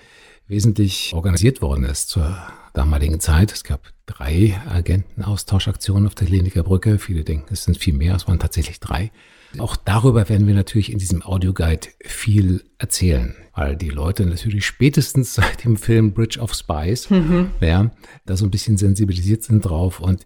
wesentlich 0.48 1.14
organisiert 1.14 1.62
worden 1.62 1.86
ist 1.86 2.10
zur 2.10 2.38
damaligen 2.74 3.20
Zeit. 3.20 3.52
Es 3.52 3.64
gab 3.64 3.92
drei 4.06 4.62
Agentenaustauschaktionen 4.70 6.06
auf 6.06 6.16
der 6.16 6.28
Kliniker 6.28 6.62
Brücke. 6.62 7.00
Viele 7.00 7.24
denken, 7.24 7.52
es 7.52 7.64
sind 7.64 7.78
viel 7.78 7.96
mehr, 7.96 8.16
es 8.16 8.28
waren 8.28 8.40
tatsächlich 8.40 8.80
drei. 8.80 9.12
Auch 9.60 9.76
darüber 9.76 10.30
werden 10.30 10.48
wir 10.48 10.54
natürlich 10.54 10.92
in 10.92 11.00
diesem 11.00 11.22
Audioguide 11.22 11.88
viel 12.04 12.64
erzählen, 12.78 13.36
weil 13.54 13.76
die 13.76 13.90
Leute 13.90 14.26
natürlich 14.26 14.66
spätestens 14.66 15.34
seit 15.36 15.64
dem 15.64 15.78
Film 15.78 16.14
Bridge 16.14 16.40
of 16.40 16.54
Spies 16.54 17.10
mhm. 17.10 17.52
ja, 17.62 17.92
da 18.26 18.38
so 18.38 18.46
ein 18.46 18.52
bisschen 18.52 18.78
sensibilisiert 18.78 19.44
sind 19.44 19.62
drauf. 19.62 20.00
Und 20.00 20.26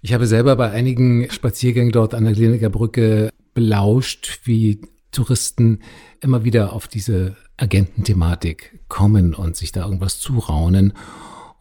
ich 0.00 0.12
habe 0.12 0.26
selber 0.26 0.56
bei 0.56 0.70
einigen 0.70 1.30
Spaziergängen 1.30 1.92
dort 1.92 2.14
an 2.14 2.24
der 2.24 2.34
Kliniker 2.34 2.70
Brücke 2.70 3.30
belauscht, 3.54 4.40
wie 4.44 4.80
Touristen 5.10 5.80
immer 6.20 6.44
wieder 6.44 6.72
auf 6.72 6.86
diese 6.86 7.36
Agententhematik 7.56 8.78
kommen 8.88 9.34
und 9.34 9.56
sich 9.56 9.72
da 9.72 9.84
irgendwas 9.84 10.20
zuraunen. 10.20 10.92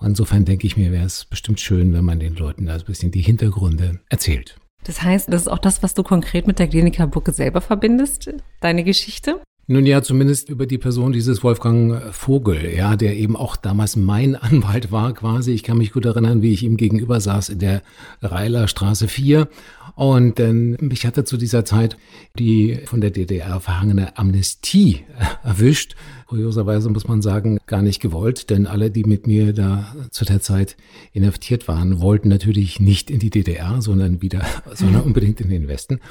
Insofern 0.01 0.46
denke 0.46 0.67
ich 0.67 0.77
mir, 0.77 0.91
wäre 0.91 1.05
es 1.05 1.25
bestimmt 1.25 1.60
schön, 1.60 1.93
wenn 1.93 2.05
man 2.05 2.19
den 2.19 2.36
Leuten 2.36 2.67
da 2.67 2.75
ein 2.75 2.86
bisschen 2.86 3.12
die 3.12 3.22
Hintergründe 3.22 4.00
erzählt. 4.10 4.60
Das 4.84 5.01
heißt, 5.03 5.31
das 5.31 5.41
ist 5.41 5.48
auch 5.48 5.60
das, 5.60 5.84
was 5.84 5.93
du 5.93 6.03
konkret 6.03 6.48
mit 6.48 6.60
der 6.60 6.67
Kliniker 6.67 7.07
Brücke 7.07 7.34
selber 7.34 7.62
verbindest, 7.62 8.29
deine 8.62 8.84
Geschichte? 8.84 9.41
Nun 9.69 9.86
ja, 9.86 10.01
zumindest 10.01 10.48
über 10.48 10.65
die 10.65 10.77
Person 10.77 11.12
dieses 11.12 11.43
Wolfgang 11.43 12.01
Vogel, 12.13 12.74
ja, 12.74 12.96
der 12.96 13.17
eben 13.17 13.36
auch 13.36 13.57
damals 13.57 13.98
mein 13.98 14.36
Anwalt 14.41 14.93
war 14.93 15.13
quasi. 15.13 15.51
Ich 15.51 15.63
kann 15.63 15.77
mich 15.77 15.91
gut 15.91 16.05
erinnern, 16.05 16.41
wie 16.41 16.53
ich 16.53 16.63
ihm 16.63 16.77
gegenüber 16.77 17.19
saß 17.19 17.50
in 17.50 17.60
der 17.60 17.81
Reiler 18.22 18.69
Straße 18.69 19.10
4. 19.10 19.50
Und 19.96 20.39
ähm, 20.39 20.77
mich 20.79 21.05
hatte 21.05 21.25
zu 21.25 21.36
dieser 21.36 21.65
Zeit 21.65 21.98
die 22.39 22.79
von 22.86 23.01
der 23.01 23.12
DDR 23.12 23.60
verhangene 23.60 24.17
Amnestie 24.17 25.03
erwischt. 25.43 25.96
Kurioserweise 26.27 26.89
muss 26.89 27.07
man 27.07 27.22
sagen, 27.22 27.57
gar 27.67 27.81
nicht 27.81 28.01
gewollt, 28.01 28.50
denn 28.50 28.67
alle, 28.67 28.91
die 28.91 29.05
mit 29.05 29.27
mir 29.27 29.53
da 29.53 29.96
zu 30.12 30.25
der 30.25 30.41
Zeit 30.41 30.75
inhaftiert 31.13 31.69
waren, 31.69 32.01
wollten 32.01 32.27
natürlich 32.27 32.81
nicht 32.81 33.10
in 33.10 33.19
die 33.19 33.29
DDR, 33.29 33.81
sondern 33.81 34.22
wieder, 34.22 34.46
sondern 34.74 35.03
unbedingt 35.03 35.39
in 35.39 35.50
den 35.50 35.69
Westen. 35.69 36.01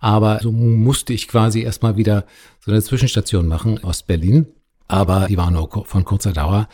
Aber 0.00 0.40
so 0.42 0.52
musste 0.52 1.12
ich 1.12 1.28
quasi 1.28 1.60
erstmal 1.60 1.98
wieder 1.98 2.24
so 2.64 2.70
eine 2.70 2.82
Zwischenstation 2.82 3.46
machen, 3.46 3.78
Ostberlin. 3.78 4.46
Aber 4.86 5.26
die 5.26 5.36
war 5.36 5.50
nur 5.50 5.84
von 5.84 6.04
kurzer 6.04 6.32
Dauer. 6.32 6.66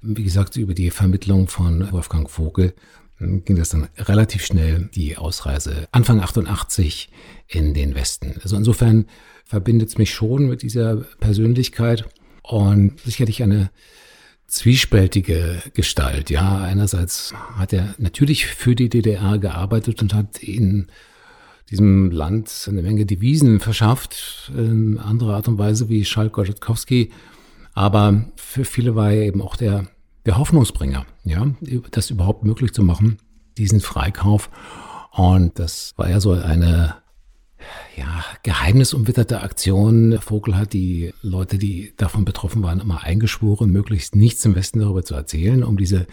Wie 0.00 0.24
gesagt, 0.24 0.56
über 0.56 0.72
die 0.72 0.90
Vermittlung 0.90 1.48
von 1.48 1.92
Wolfgang 1.92 2.30
Vogel 2.30 2.72
hm, 3.18 3.44
ging 3.44 3.56
das 3.56 3.68
dann 3.68 3.88
relativ 3.98 4.46
schnell, 4.46 4.88
die 4.94 5.18
Ausreise 5.18 5.86
Anfang 5.92 6.20
88 6.20 7.10
in 7.46 7.74
den 7.74 7.94
Westen. 7.94 8.36
Also 8.42 8.56
insofern 8.56 9.04
verbindet 9.44 9.90
es 9.90 9.98
mich 9.98 10.14
schon 10.14 10.48
mit 10.48 10.62
dieser 10.62 10.96
Persönlichkeit 11.20 12.06
und 12.48 12.98
sicherlich 13.00 13.42
eine 13.42 13.70
zwiespältige 14.46 15.62
Gestalt. 15.74 16.30
Ja, 16.30 16.58
einerseits 16.58 17.34
hat 17.54 17.72
er 17.72 17.94
natürlich 17.98 18.46
für 18.46 18.74
die 18.74 18.88
DDR 18.88 19.38
gearbeitet 19.38 20.00
und 20.00 20.14
hat 20.14 20.42
in 20.42 20.86
diesem 21.70 22.10
Land 22.10 22.66
eine 22.66 22.80
Menge 22.80 23.04
Devisen 23.04 23.60
verschafft, 23.60 24.50
in 24.56 24.98
anderer 24.98 25.34
Art 25.34 25.48
und 25.48 25.58
Weise 25.58 25.90
wie 25.90 26.04
Schalk 26.04 26.32
Gorzkowski. 26.32 27.12
Aber 27.74 28.24
für 28.36 28.64
viele 28.64 28.94
war 28.94 29.12
er 29.12 29.26
eben 29.26 29.42
auch 29.42 29.54
der, 29.54 29.86
der 30.24 30.38
Hoffnungsbringer, 30.38 31.04
ja, 31.24 31.54
das 31.90 32.10
überhaupt 32.10 32.44
möglich 32.44 32.72
zu 32.72 32.82
machen, 32.82 33.18
diesen 33.58 33.80
Freikauf. 33.80 34.50
Und 35.12 35.58
das 35.58 35.92
war 35.96 36.08
ja 36.08 36.20
so 36.20 36.32
eine 36.32 36.96
ja, 37.96 38.24
geheimnisumwitterte 38.42 39.40
Aktion. 39.40 40.18
Vogel 40.20 40.56
hat 40.56 40.72
die 40.72 41.12
Leute, 41.22 41.58
die 41.58 41.92
davon 41.96 42.24
betroffen 42.24 42.62
waren, 42.62 42.80
immer 42.80 43.02
eingeschworen, 43.04 43.70
möglichst 43.70 44.16
nichts 44.16 44.44
im 44.44 44.54
Westen 44.54 44.80
darüber 44.80 45.04
zu 45.04 45.14
erzählen, 45.14 45.64
um 45.64 45.76
diese 45.76 46.06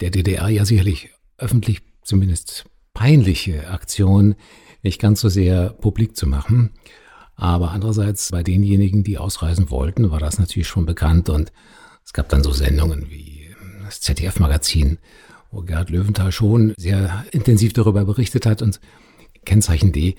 der 0.00 0.10
DDR 0.10 0.48
ja 0.48 0.64
sicherlich 0.64 1.10
öffentlich 1.38 1.82
zumindest 2.02 2.64
peinliche 2.94 3.68
Aktion 3.68 4.34
nicht 4.82 5.00
ganz 5.00 5.20
so 5.20 5.28
sehr 5.28 5.70
publik 5.70 6.16
zu 6.16 6.26
machen. 6.26 6.70
Aber 7.34 7.70
andererseits 7.70 8.30
bei 8.30 8.42
denjenigen, 8.42 9.04
die 9.04 9.18
ausreisen 9.18 9.70
wollten, 9.70 10.10
war 10.10 10.20
das 10.20 10.38
natürlich 10.38 10.68
schon 10.68 10.86
bekannt 10.86 11.28
und 11.28 11.52
es 12.04 12.12
gab 12.12 12.28
dann 12.28 12.42
so 12.42 12.52
Sendungen 12.52 13.10
wie 13.10 13.48
das 13.84 14.00
ZDF-Magazin, 14.00 14.98
wo 15.50 15.62
Gerhard 15.62 15.90
Löwenthal 15.90 16.32
schon 16.32 16.74
sehr 16.76 17.24
intensiv 17.30 17.72
darüber 17.72 18.04
berichtet 18.04 18.46
hat 18.46 18.62
und 18.62 18.80
Kennzeichen 19.44 19.92
D. 19.92 20.16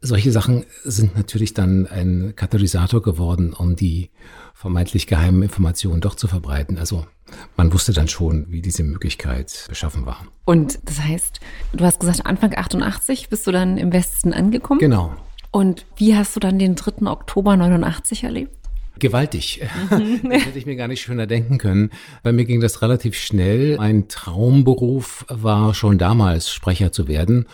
Solche 0.00 0.32
Sachen 0.32 0.64
sind 0.84 1.16
natürlich 1.16 1.54
dann 1.54 1.86
ein 1.86 2.34
Katalysator 2.36 3.02
geworden, 3.02 3.52
um 3.52 3.76
die 3.76 4.10
vermeintlich 4.54 5.06
geheimen 5.06 5.42
Informationen 5.42 6.00
doch 6.00 6.14
zu 6.14 6.28
verbreiten. 6.28 6.78
Also 6.78 7.06
man 7.56 7.72
wusste 7.72 7.92
dann 7.92 8.08
schon, 8.08 8.46
wie 8.48 8.62
diese 8.62 8.82
Möglichkeit 8.82 9.66
beschaffen 9.68 10.06
war. 10.06 10.26
Und 10.44 10.78
das 10.84 11.00
heißt, 11.00 11.40
du 11.72 11.84
hast 11.84 12.00
gesagt, 12.00 12.26
Anfang 12.26 12.54
88 12.56 13.28
bist 13.28 13.46
du 13.46 13.52
dann 13.52 13.78
im 13.78 13.92
Westen 13.92 14.32
angekommen? 14.32 14.80
Genau. 14.80 15.14
Und 15.50 15.86
wie 15.96 16.14
hast 16.14 16.36
du 16.36 16.40
dann 16.40 16.58
den 16.58 16.74
3. 16.74 17.06
Oktober 17.06 17.56
89 17.56 18.24
erlebt? 18.24 18.56
Gewaltig. 18.98 19.62
Mhm. 19.90 20.20
Das 20.30 20.46
hätte 20.46 20.58
ich 20.58 20.66
mir 20.66 20.76
gar 20.76 20.88
nicht 20.88 21.02
schöner 21.02 21.26
denken 21.26 21.58
können. 21.58 21.90
Bei 22.22 22.32
mir 22.32 22.44
ging 22.44 22.60
das 22.60 22.82
relativ 22.82 23.14
schnell. 23.16 23.76
Mein 23.76 24.08
Traumberuf 24.08 25.24
war 25.28 25.74
schon 25.74 25.98
damals 25.98 26.50
Sprecher 26.50 26.92
zu 26.92 27.08
werden. 27.08 27.46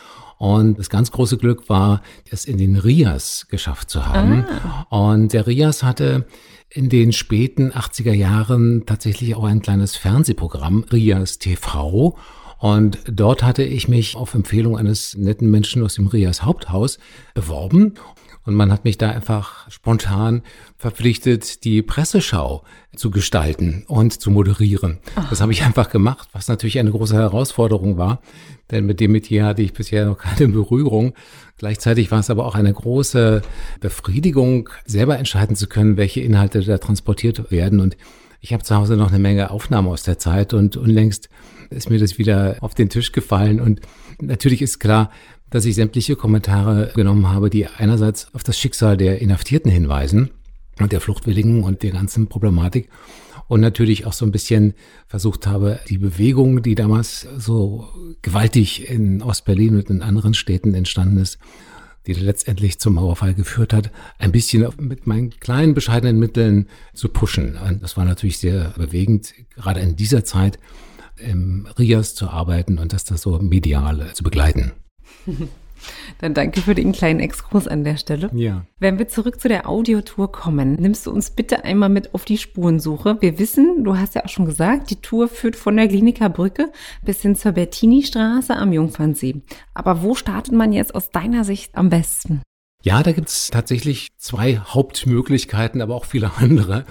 Und 0.43 0.77
das 0.77 0.91
ganz 0.91 1.13
große 1.13 1.39
Glück 1.39 1.69
war, 1.69 2.03
es 2.29 2.47
in 2.47 2.59
den 2.59 2.75
Rias 2.75 3.47
geschafft 3.49 3.89
zu 3.91 4.07
haben. 4.07 4.45
Ah. 4.45 5.13
Und 5.13 5.33
der 5.35 5.47
Rias 5.47 5.85
hatte 5.85 6.27
in 6.69 6.89
den 6.89 7.13
späten 7.13 7.71
80er 7.71 8.13
Jahren 8.13 8.85
tatsächlich 8.85 9.37
auch 9.37 9.45
ein 9.45 9.63
kleines 9.63 9.95
Fernsehprogramm, 9.95 10.85
Rias 10.91 11.39
TV. 11.39 12.19
Und 12.59 12.99
dort 13.07 13.45
hatte 13.45 13.63
ich 13.63 13.87
mich 13.87 14.17
auf 14.17 14.35
Empfehlung 14.35 14.77
eines 14.77 15.17
netten 15.17 15.49
Menschen 15.49 15.85
aus 15.85 15.95
dem 15.95 16.09
Rias 16.09 16.43
Haupthaus 16.43 16.99
beworben. 17.35 17.95
Und 18.45 18.55
man 18.55 18.73
hat 18.73 18.85
mich 18.85 18.99
da 18.99 19.11
einfach 19.11 19.71
spontan 19.71 20.43
verpflichtet, 20.77 21.65
die 21.65 21.81
Presseschau 21.81 22.65
zu 22.97 23.11
gestalten 23.11 23.85
und 23.87 24.21
zu 24.21 24.31
moderieren. 24.31 24.99
Ach. 25.15 25.31
Das 25.31 25.41
habe 25.41 25.53
ich 25.53 25.63
einfach 25.63 25.91
gemacht, 25.91 26.29
was 26.33 26.49
natürlich 26.49 26.79
eine 26.79 26.91
große 26.91 27.15
Herausforderung 27.15 27.99
war, 27.99 28.21
denn 28.71 28.85
mit 28.85 28.99
dem 28.99 29.13
Metier 29.13 29.47
hatte 29.47 29.63
ich 29.63 29.73
bisher 29.73 30.07
noch 30.07 30.19
keine 30.19 30.49
Berührung. 30.53 31.13
Gleichzeitig 31.59 32.11
war 32.11 32.19
es 32.19 32.31
aber 32.31 32.45
auch 32.45 32.57
eine 32.57 32.73
große 32.73 33.43
Befriedigung, 33.81 34.69
selber 34.87 35.19
entscheiden 35.19 35.55
zu 35.55 35.69
können, 35.69 35.97
welche 35.97 36.21
Inhalte 36.21 36.63
da 36.63 36.79
transportiert 36.79 37.53
werden. 37.53 37.79
Und 37.79 37.97
ich 38.41 38.53
habe 38.53 38.65
zu 38.65 38.75
Hause 38.75 38.97
noch 38.97 39.11
eine 39.11 39.21
Menge 39.21 39.53
Aufnahmen 39.53 39.87
aus 39.87 40.03
der 40.03 40.19
Zeit 40.19 40.53
und 40.53 40.77
unlängst 40.77 41.29
ist 41.71 41.91
mir 41.91 41.99
das 41.99 42.19
wieder 42.19 42.57
auf 42.61 42.75
den 42.75 42.89
Tisch 42.89 43.13
gefallen. 43.13 43.61
Und 43.61 43.81
natürlich 44.21 44.63
ist 44.63 44.81
klar, 44.81 45.11
dass 45.53 45.67
ich 45.67 45.75
sämtliche 45.75 46.17
Kommentare 46.17 46.91
genommen 46.95 47.29
habe, 47.29 47.51
die 47.51 47.67
einerseits 47.67 48.35
auf 48.35 48.43
das 48.43 48.59
Schicksal 48.59 48.97
der 48.97 49.21
Inhaftierten 49.21 49.71
hinweisen 49.71 50.31
und 50.81 50.93
der 50.93 51.01
Fluchtwilligen 51.01 51.63
und 51.63 51.83
der 51.83 51.93
ganzen 51.93 52.27
Problematik 52.27 52.89
und 53.49 53.61
natürlich 53.61 54.07
auch 54.07 54.15
so 54.15 54.25
ein 54.25 54.33
bisschen 54.33 54.73
versucht 55.07 55.47
habe, 55.47 55.79
die 55.89 55.99
Bewegung, 55.99 56.63
die 56.63 56.75
damals 56.75 57.29
so 57.37 57.87
gewaltig 58.23 58.89
in 58.89 59.23
Ostberlin 59.23 59.77
und 59.77 59.91
in 59.91 60.01
anderen 60.01 60.33
Städten 60.33 60.73
entstanden 60.75 61.19
ist, 61.19 61.39
die 62.07 62.15
letztendlich 62.15 62.81
zum 62.81 62.95
Mauerfall 62.95 63.35
geführt 63.35 63.75
hat, 63.75 63.93
ein 64.19 64.33
bisschen 64.33 64.67
mit 64.79 65.07
meinen 65.07 65.31
kleinen 65.39 65.75
bescheidenen 65.75 66.19
Mitteln 66.19 66.67
zu 66.95 67.11
pushen. 67.11 67.59
Und 67.59 67.83
das 67.83 67.99
war 67.99 68.07
natürlich 68.07 68.39
sehr 68.39 68.71
bewegend, 68.71 69.35
gerade 69.55 69.81
in 69.81 69.97
dieser 69.97 70.25
Zeit 70.25 70.59
im 71.19 71.69
Rias 71.79 72.15
zu 72.15 72.29
arbeiten 72.29 72.79
und 72.79 72.95
das 72.95 73.05
da 73.05 73.19
so 73.19 73.39
medial 73.39 74.11
zu 74.15 74.25
begleiten. 74.25 74.73
Dann 76.19 76.35
danke 76.35 76.61
für 76.61 76.75
den 76.75 76.93
kleinen 76.93 77.21
Exkurs 77.21 77.67
an 77.67 77.85
der 77.85 77.97
Stelle. 77.97 78.31
Ja. 78.33 78.65
Wenn 78.79 78.99
wir 78.99 79.09
zurück 79.09 79.41
zu 79.41 79.49
der 79.49 79.69
Audiotour 79.69 80.31
kommen, 80.31 80.75
nimmst 80.75 81.07
du 81.07 81.11
uns 81.11 81.31
bitte 81.31 81.65
einmal 81.65 81.89
mit 81.89 82.15
auf 82.15 82.25
die 82.25 82.39
Spurensuche. 82.39 83.17
Wir 83.21 83.39
wissen, 83.39 83.85
du 83.85 83.97
hast 83.97 84.15
ja 84.15 84.25
auch 84.25 84.29
schon 84.29 84.47
gesagt, 84.47 84.91
die 84.91 85.01
Tour 85.01 85.29
führt 85.29 85.57
von 85.57 85.77
der 85.77 85.89
Kliniker 85.89 86.29
Brücke 86.29 86.71
bis 87.05 87.23
hin 87.23 87.37
zur 87.37 87.53
Bettini-Straße 87.53 88.55
am 88.55 88.73
Jungfernsee. 88.73 89.43
Aber 89.75 90.03
wo 90.03 90.15
startet 90.15 90.55
man 90.55 90.73
jetzt 90.73 90.95
aus 90.95 91.11
deiner 91.11 91.45
Sicht 91.45 91.75
am 91.75 91.91
besten? 91.91 92.43
Ja, 92.85 93.05
da 93.05 93.13
gibt's 93.13 93.51
tatsächlich 93.51 94.09
zwei 94.19 94.57
Hauptmöglichkeiten, 94.57 95.81
aber 95.81 95.95
auch 95.95 96.05
viele 96.05 96.33
andere. 96.37 96.85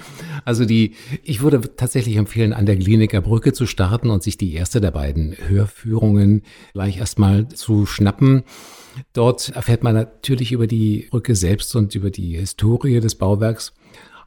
Also 0.46 0.66
die, 0.66 0.96
ich 1.24 1.42
würde 1.42 1.62
tatsächlich 1.76 2.16
empfehlen, 2.16 2.54
an 2.54 2.66
der 2.66 2.78
Kliniker 2.78 3.22
Brücke 3.22 3.52
zu 3.52 3.68
starten 3.68 4.10
und 4.10 4.24
sich 4.24 4.38
die 4.38 4.54
erste 4.54 4.80
der 4.80 4.92
beiden 4.92 5.36
Hörführungen 5.38 6.44
gleich 6.74 6.98
erstmal 6.98 7.48
zu 7.50 7.86
schnappen. 7.86 8.44
Dort 9.14 9.50
erfährt 9.50 9.84
man 9.84 9.96
natürlich 9.96 10.54
über 10.54 10.68
die 10.68 11.08
Brücke 11.10 11.36
selbst 11.36 11.76
und 11.76 11.94
über 11.94 12.10
die 12.10 12.38
Historie 12.38 13.00
des 13.02 13.16
Bauwerks. 13.16 13.74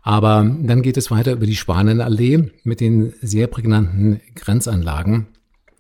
Aber 0.02 0.44
dann 0.62 0.82
geht 0.82 0.98
es 0.98 1.10
weiter 1.10 1.32
über 1.32 1.46
die 1.46 1.56
Schwanenallee 1.56 2.50
mit 2.62 2.80
den 2.80 3.14
sehr 3.22 3.46
prägnanten 3.46 4.20
Grenzanlagen. 4.34 5.28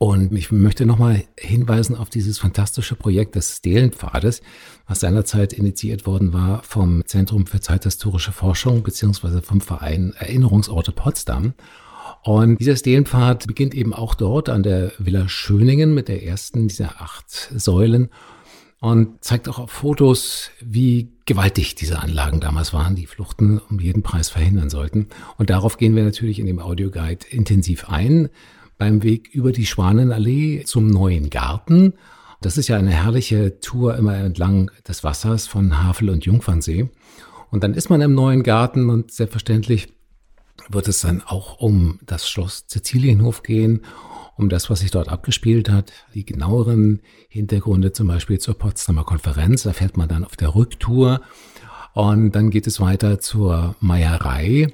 Und 0.04 0.32
ich 0.36 0.52
möchte 0.52 0.84
nochmal 0.84 1.24
hinweisen 1.38 1.96
auf 1.96 2.10
dieses 2.10 2.38
fantastische 2.38 2.94
Projekt 2.94 3.36
des 3.36 3.56
Stelenpfades, 3.56 4.42
was 4.86 5.00
seinerzeit 5.00 5.54
initiiert 5.54 6.04
worden 6.04 6.34
war 6.34 6.62
vom 6.62 7.06
Zentrum 7.06 7.46
für 7.46 7.60
zeithistorische 7.60 8.30
Forschung 8.30 8.82
beziehungsweise 8.82 9.40
vom 9.40 9.62
Verein 9.62 10.12
Erinnerungsorte 10.18 10.92
Potsdam. 10.92 11.54
Und 12.22 12.60
dieser 12.60 12.76
Stelenpfad 12.76 13.46
beginnt 13.46 13.72
eben 13.72 13.94
auch 13.94 14.14
dort 14.14 14.50
an 14.50 14.62
der 14.62 14.92
Villa 14.98 15.26
Schöningen 15.26 15.94
mit 15.94 16.08
der 16.08 16.22
ersten 16.22 16.68
dieser 16.68 17.00
acht 17.00 17.30
Säulen 17.56 18.10
und 18.80 19.24
zeigt 19.24 19.48
auch 19.48 19.58
auf 19.58 19.70
Fotos, 19.70 20.50
wie 20.60 21.12
gewaltig 21.24 21.76
diese 21.76 22.00
Anlagen 22.00 22.40
damals 22.40 22.74
waren, 22.74 22.94
die 22.94 23.06
Fluchten 23.06 23.58
um 23.70 23.80
jeden 23.80 24.02
Preis 24.02 24.28
verhindern 24.28 24.68
sollten. 24.68 25.08
Und 25.38 25.48
darauf 25.48 25.78
gehen 25.78 25.96
wir 25.96 26.04
natürlich 26.04 26.40
in 26.40 26.46
dem 26.46 26.58
Audioguide 26.58 27.26
intensiv 27.30 27.88
ein 27.88 28.28
beim 28.78 29.02
Weg 29.02 29.28
über 29.32 29.52
die 29.52 29.66
Schwanenallee 29.66 30.64
zum 30.64 30.86
neuen 30.86 31.30
Garten. 31.30 31.94
Das 32.40 32.58
ist 32.58 32.68
ja 32.68 32.76
eine 32.76 32.90
herrliche 32.90 33.60
Tour 33.60 33.96
immer 33.96 34.16
entlang 34.16 34.70
des 34.86 35.04
Wassers 35.04 35.46
von 35.46 35.82
Havel 35.82 36.10
und 36.10 36.26
Jungfernsee. 36.26 36.90
Und 37.50 37.64
dann 37.64 37.74
ist 37.74 37.88
man 37.88 38.00
im 38.00 38.14
neuen 38.14 38.42
Garten 38.42 38.90
und 38.90 39.12
selbstverständlich 39.12 39.88
wird 40.68 40.88
es 40.88 41.00
dann 41.00 41.22
auch 41.22 41.58
um 41.60 41.98
das 42.04 42.28
Schloss 42.28 42.64
Sizilienhof 42.66 43.42
gehen, 43.42 43.82
um 44.36 44.48
das, 44.48 44.70
was 44.70 44.80
sich 44.80 44.90
dort 44.90 45.08
abgespielt 45.08 45.68
hat, 45.68 45.92
die 46.14 46.24
genaueren 46.24 47.00
Hintergründe 47.28 47.92
zum 47.92 48.08
Beispiel 48.08 48.38
zur 48.38 48.58
Potsdamer 48.58 49.04
Konferenz, 49.04 49.64
erfährt 49.64 49.96
man 49.96 50.08
dann 50.08 50.24
auf 50.24 50.36
der 50.36 50.54
Rücktour. 50.54 51.20
Und 51.92 52.32
dann 52.32 52.50
geht 52.50 52.66
es 52.66 52.80
weiter 52.80 53.20
zur 53.20 53.76
Meierei. 53.80 54.66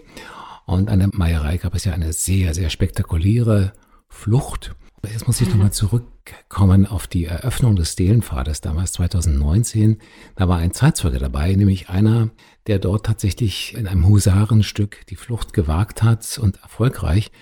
Und 0.64 0.88
an 0.88 1.00
der 1.00 1.10
Meierei 1.12 1.58
gab 1.58 1.74
es 1.74 1.84
ja 1.84 1.92
eine 1.92 2.12
sehr, 2.12 2.54
sehr 2.54 2.70
spektakuläre 2.70 3.72
Flucht. 4.10 4.74
Jetzt 5.02 5.26
muss 5.26 5.40
ich 5.40 5.48
nochmal 5.48 5.72
zurückkommen 5.72 6.86
auf 6.86 7.06
die 7.06 7.24
Eröffnung 7.24 7.74
des 7.74 7.92
Stelenpfades 7.92 8.60
damals 8.60 8.92
2019. 8.92 9.96
Da 10.36 10.46
war 10.46 10.58
ein 10.58 10.72
Zeitzeuge 10.72 11.18
dabei, 11.18 11.54
nämlich 11.54 11.88
einer, 11.88 12.28
der 12.66 12.78
dort 12.78 13.06
tatsächlich 13.06 13.74
in 13.74 13.86
einem 13.86 14.06
Husarenstück 14.06 15.06
die 15.06 15.16
Flucht 15.16 15.54
gewagt 15.54 16.02
hat 16.02 16.38
und 16.38 16.60
erfolgreich. 16.62 17.32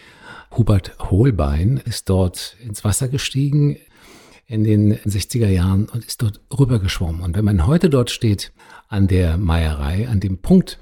Hubert 0.57 0.97
Holbein 1.01 1.79
ist 1.85 2.09
dort 2.09 2.57
ins 2.65 2.85
Wasser 2.85 3.09
gestiegen 3.09 3.77
in 4.47 4.63
den 4.63 4.95
60er 4.95 5.49
Jahren 5.49 5.89
und 5.89 6.05
ist 6.05 6.23
dort 6.23 6.41
rübergeschwommen. 6.57 7.23
Und 7.23 7.37
wenn 7.37 7.45
man 7.45 7.67
heute 7.67 7.91
dort 7.91 8.11
steht 8.11 8.53
an 8.89 9.09
der 9.09 9.37
Meierei, 9.37 10.09
an 10.09 10.21
dem 10.21 10.39
Punkt, 10.39 10.79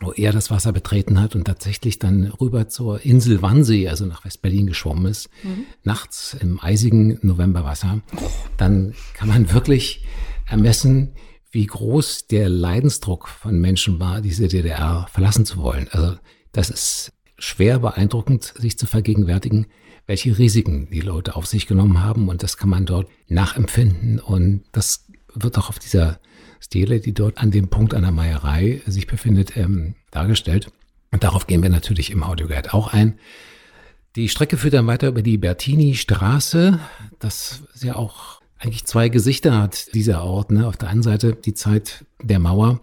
wo 0.00 0.12
er 0.12 0.32
das 0.32 0.50
Wasser 0.50 0.72
betreten 0.72 1.20
hat 1.20 1.34
und 1.34 1.44
tatsächlich 1.44 1.98
dann 1.98 2.26
rüber 2.26 2.68
zur 2.68 3.04
Insel 3.04 3.42
Wannsee, 3.42 3.88
also 3.88 4.06
nach 4.06 4.24
West-Berlin 4.24 4.66
geschwommen 4.66 5.06
ist, 5.06 5.28
mhm. 5.42 5.66
nachts 5.82 6.36
im 6.38 6.60
eisigen 6.60 7.18
Novemberwasser, 7.22 8.00
dann 8.56 8.94
kann 9.14 9.28
man 9.28 9.52
wirklich 9.52 10.04
ermessen, 10.46 11.14
wie 11.50 11.66
groß 11.66 12.26
der 12.26 12.48
Leidensdruck 12.48 13.28
von 13.28 13.60
Menschen 13.60 14.00
war, 14.00 14.20
diese 14.20 14.48
DDR 14.48 15.06
verlassen 15.12 15.46
zu 15.46 15.58
wollen. 15.58 15.86
Also 15.92 16.16
das 16.50 16.68
ist 16.68 17.12
schwer 17.38 17.78
beeindruckend, 17.78 18.54
sich 18.56 18.76
zu 18.76 18.86
vergegenwärtigen, 18.86 19.66
welche 20.06 20.36
Risiken 20.36 20.88
die 20.90 21.00
Leute 21.00 21.36
auf 21.36 21.46
sich 21.46 21.66
genommen 21.66 22.02
haben. 22.02 22.28
Und 22.28 22.42
das 22.42 22.56
kann 22.56 22.68
man 22.68 22.86
dort 22.86 23.08
nachempfinden. 23.28 24.18
Und 24.18 24.64
das 24.72 25.06
wird 25.32 25.56
auch 25.56 25.68
auf 25.68 25.78
dieser 25.78 26.18
Stele, 26.64 27.00
die 27.00 27.12
dort 27.12 27.38
an 27.38 27.50
dem 27.50 27.68
Punkt 27.68 27.94
einer 27.94 28.10
Meierei 28.10 28.80
sich 28.86 29.06
befindet, 29.06 29.56
ähm, 29.56 29.94
dargestellt. 30.10 30.70
Und 31.12 31.22
darauf 31.22 31.46
gehen 31.46 31.62
wir 31.62 31.70
natürlich 31.70 32.10
im 32.10 32.22
Audioguide 32.22 32.74
auch 32.74 32.92
ein. 32.92 33.18
Die 34.16 34.28
Strecke 34.28 34.56
führt 34.56 34.74
dann 34.74 34.86
weiter 34.86 35.08
über 35.08 35.22
die 35.22 35.38
Bertini-Straße. 35.38 36.80
Das 37.18 37.62
ist 37.74 37.84
ja 37.84 37.96
auch 37.96 38.40
eigentlich 38.58 38.84
zwei 38.84 39.08
Gesichter 39.08 39.60
hat, 39.60 39.94
dieser 39.94 40.24
Ort. 40.24 40.50
Ne? 40.50 40.66
Auf 40.66 40.76
der 40.76 40.88
einen 40.88 41.02
Seite 41.02 41.34
die 41.34 41.54
Zeit 41.54 42.04
der 42.22 42.38
Mauer, 42.38 42.80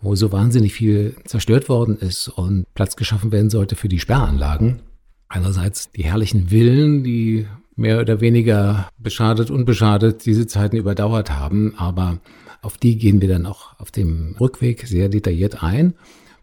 wo 0.00 0.14
so 0.14 0.32
wahnsinnig 0.32 0.72
viel 0.72 1.16
zerstört 1.24 1.68
worden 1.68 1.98
ist 1.98 2.28
und 2.28 2.64
Platz 2.74 2.96
geschaffen 2.96 3.30
werden 3.30 3.50
sollte 3.50 3.76
für 3.76 3.88
die 3.88 3.98
Sperranlagen. 3.98 4.80
Einerseits 5.28 5.90
die 5.90 6.04
herrlichen 6.04 6.48
Villen, 6.48 7.04
die 7.04 7.46
mehr 7.76 8.00
oder 8.00 8.20
weniger 8.20 8.88
beschadet, 8.98 9.50
unbeschadet 9.50 10.24
diese 10.24 10.46
Zeiten 10.46 10.76
überdauert 10.76 11.30
haben, 11.30 11.74
aber 11.76 12.18
auf 12.62 12.76
die 12.76 12.98
gehen 12.98 13.20
wir 13.20 13.28
dann 13.28 13.46
auch 13.46 13.78
auf 13.78 13.90
dem 13.90 14.36
Rückweg 14.40 14.86
sehr 14.86 15.08
detailliert 15.08 15.62
ein. 15.62 15.94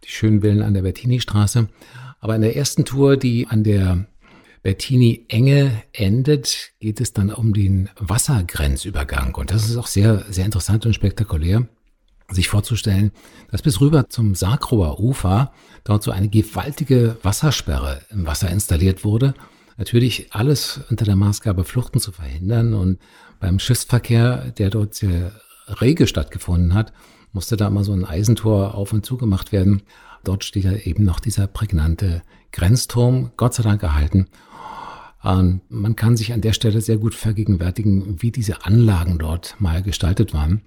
Die 0.04 0.10
schönen 0.10 0.42
Villen 0.42 0.62
an 0.62 0.74
der 0.74 0.84
Bertini-Straße. 0.84 1.68
Aber 2.20 2.36
in 2.36 2.42
der 2.42 2.56
ersten 2.56 2.86
Tour, 2.86 3.18
die 3.18 3.48
an 3.48 3.64
der 3.64 4.08
Bertini-Enge 4.64 5.84
endet, 5.94 6.72
geht 6.80 7.00
es 7.00 7.14
dann 7.14 7.32
um 7.32 7.54
den 7.54 7.90
Wassergrenzübergang. 8.00 9.36
Und 9.36 9.52
das 9.52 9.70
ist 9.70 9.78
auch 9.78 9.88
sehr, 9.88 10.26
sehr 10.30 10.46
interessant 10.46 10.86
und 10.86 10.94
spektakulär, 10.94 11.68
sich 12.32 12.50
vorzustellen, 12.50 13.12
dass 13.52 13.62
bis 13.62 13.80
rüber 13.80 14.10
zum 14.10 14.34
Sarkrower 14.34 15.00
Ufer 15.00 15.52
dort 15.84 16.02
so 16.02 16.10
eine 16.10 16.30
gewaltige 16.30 17.18
Wassersperre 17.22 18.02
im 18.10 18.26
Wasser 18.26 18.50
installiert 18.50 19.04
wurde. 19.04 19.36
Natürlich 19.78 20.34
alles 20.34 20.80
unter 20.90 21.06
der 21.06 21.16
Maßgabe, 21.16 21.64
Fluchten 21.64 22.00
zu 22.00 22.12
verhindern. 22.12 22.74
Und 22.74 22.98
beim 23.40 23.60
Schiffsverkehr, 23.60 24.52
der 24.58 24.72
dort 24.72 24.96
sehr 24.96 25.32
rege 25.68 26.08
stattgefunden 26.08 26.74
hat, 26.74 26.94
musste 27.32 27.58
da 27.58 27.70
mal 27.70 27.84
so 27.84 27.94
ein 27.94 28.06
Eisentor 28.06 28.76
auf 28.76 28.94
und 28.94 29.06
zugemacht 29.06 29.52
werden. 29.52 29.84
Dort 30.24 30.44
steht 30.44 30.64
ja 30.64 30.74
eben 30.74 31.04
noch 31.04 31.20
dieser 31.20 31.48
prägnante 31.48 32.24
Grenzturm, 32.52 33.32
Gott 33.38 33.54
sei 33.54 33.64
Dank 33.64 33.84
erhalten. 33.84 34.28
Und 35.22 35.62
man 35.70 35.96
kann 35.96 36.18
sich 36.18 36.34
an 36.34 36.42
der 36.42 36.54
Stelle 36.54 36.82
sehr 36.82 36.98
gut 36.98 37.16
vergegenwärtigen, 37.16 38.22
wie 38.22 38.32
diese 38.32 38.66
Anlagen 38.66 39.18
dort 39.18 39.56
mal 39.60 39.82
gestaltet 39.82 40.34
waren. 40.34 40.62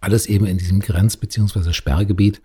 Alles 0.00 0.26
eben 0.26 0.46
in 0.46 0.58
diesem 0.58 0.80
Grenz- 0.80 1.16
bzw. 1.16 1.72
Sperrgebiet. 1.72 2.40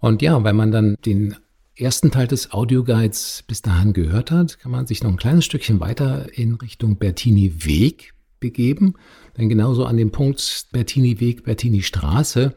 Und 0.00 0.22
ja, 0.22 0.42
wenn 0.44 0.56
man 0.56 0.70
dann 0.70 0.96
den 1.04 1.36
ersten 1.74 2.10
Teil 2.10 2.26
des 2.26 2.52
Audioguides 2.52 3.44
bis 3.46 3.62
dahin 3.62 3.92
gehört 3.92 4.30
hat, 4.30 4.58
kann 4.58 4.72
man 4.72 4.86
sich 4.86 5.02
noch 5.02 5.10
ein 5.10 5.16
kleines 5.16 5.44
Stückchen 5.44 5.80
weiter 5.80 6.26
in 6.36 6.54
Richtung 6.54 6.96
Bertini 6.96 7.64
Weg 7.64 8.14
begeben. 8.42 8.94
Denn 9.38 9.48
genauso 9.48 9.86
an 9.86 9.96
dem 9.96 10.10
Punkt 10.10 10.66
Bertini 10.72 11.18
Weg, 11.20 11.44
Bertini 11.44 11.80
Straße 11.80 12.54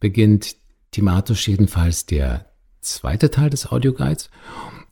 beginnt 0.00 0.56
thematisch 0.92 1.46
jedenfalls 1.46 2.06
der 2.06 2.46
zweite 2.80 3.30
Teil 3.30 3.50
des 3.50 3.70
Audioguides. 3.70 4.30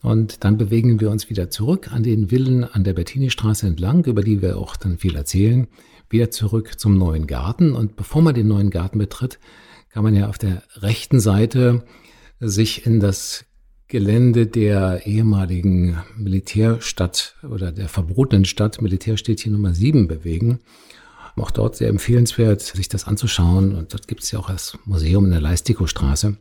Und 0.03 0.45
dann 0.45 0.59
bewegen 0.59 1.01
wir 1.01 1.11
uns 1.11 1.31
wieder 1.31 1.49
zurück 1.49 1.93
an 1.93 2.03
den 2.03 2.29
Villen 2.29 2.65
an 2.65 2.85
der 2.85 2.93
Bertini 2.93 3.31
Straße 3.31 3.67
entlang, 3.67 4.05
über 4.05 4.23
die 4.23 4.43
wir 4.43 4.59
auch 4.59 4.77
dann 4.77 4.99
viel 4.99 5.15
erzählen, 5.15 5.69
wieder 6.11 6.31
zurück 6.31 6.79
zum 6.79 6.99
neuen 6.99 7.27
Garten. 7.27 7.73
Und 7.73 7.97
bevor 7.97 8.21
man 8.21 8.35
den 8.35 8.49
neuen 8.49 8.71
Garten 8.71 8.99
betritt, 8.99 9.39
kann 9.91 10.03
man 10.03 10.15
ja 10.15 10.29
auf 10.29 10.39
der 10.39 10.63
rechten 10.77 11.21
Seite 11.21 11.85
sich 12.41 12.85
in 12.85 12.99
das 12.99 13.45
Gelände 13.93 14.47
der 14.47 15.05
ehemaligen 15.05 15.99
Militärstadt 16.17 17.37
oder 17.47 17.73
der 17.73 17.91
verbotenen 17.91 18.47
Stadt 18.47 18.81
Militärstädtchen 18.81 19.53
Nummer 19.53 19.75
7 19.75 20.09
bewegen. 20.09 20.61
Auch 21.37 21.51
dort 21.51 21.77
sehr 21.77 21.91
empfehlenswert, 21.91 22.63
sich 22.63 22.89
das 22.89 23.07
anzuschauen. 23.07 23.75
Und 23.75 23.93
dort 23.93 24.09
gibt 24.09 24.23
es 24.23 24.31
ja 24.31 24.39
auch 24.39 24.49
das 24.49 24.79
Museum 24.87 25.27
in 25.27 25.33
der 25.33 25.43
Leistikostraße. 25.43 26.39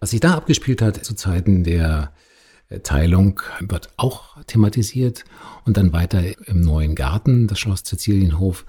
Was 0.00 0.10
sich 0.10 0.20
da 0.20 0.34
abgespielt 0.34 0.82
hat 0.82 1.02
zu 1.02 1.14
Zeiten 1.14 1.64
der 1.64 2.12
äh, 2.68 2.80
Teilung, 2.80 3.40
wird 3.60 3.88
auch 3.96 4.36
thematisiert. 4.42 5.24
Und 5.64 5.78
dann 5.78 5.94
weiter 5.94 6.22
im 6.46 6.60
neuen 6.60 6.94
Garten, 6.94 7.46
das 7.46 7.58
Schloss 7.58 7.84
Sizilienhof 7.86 8.66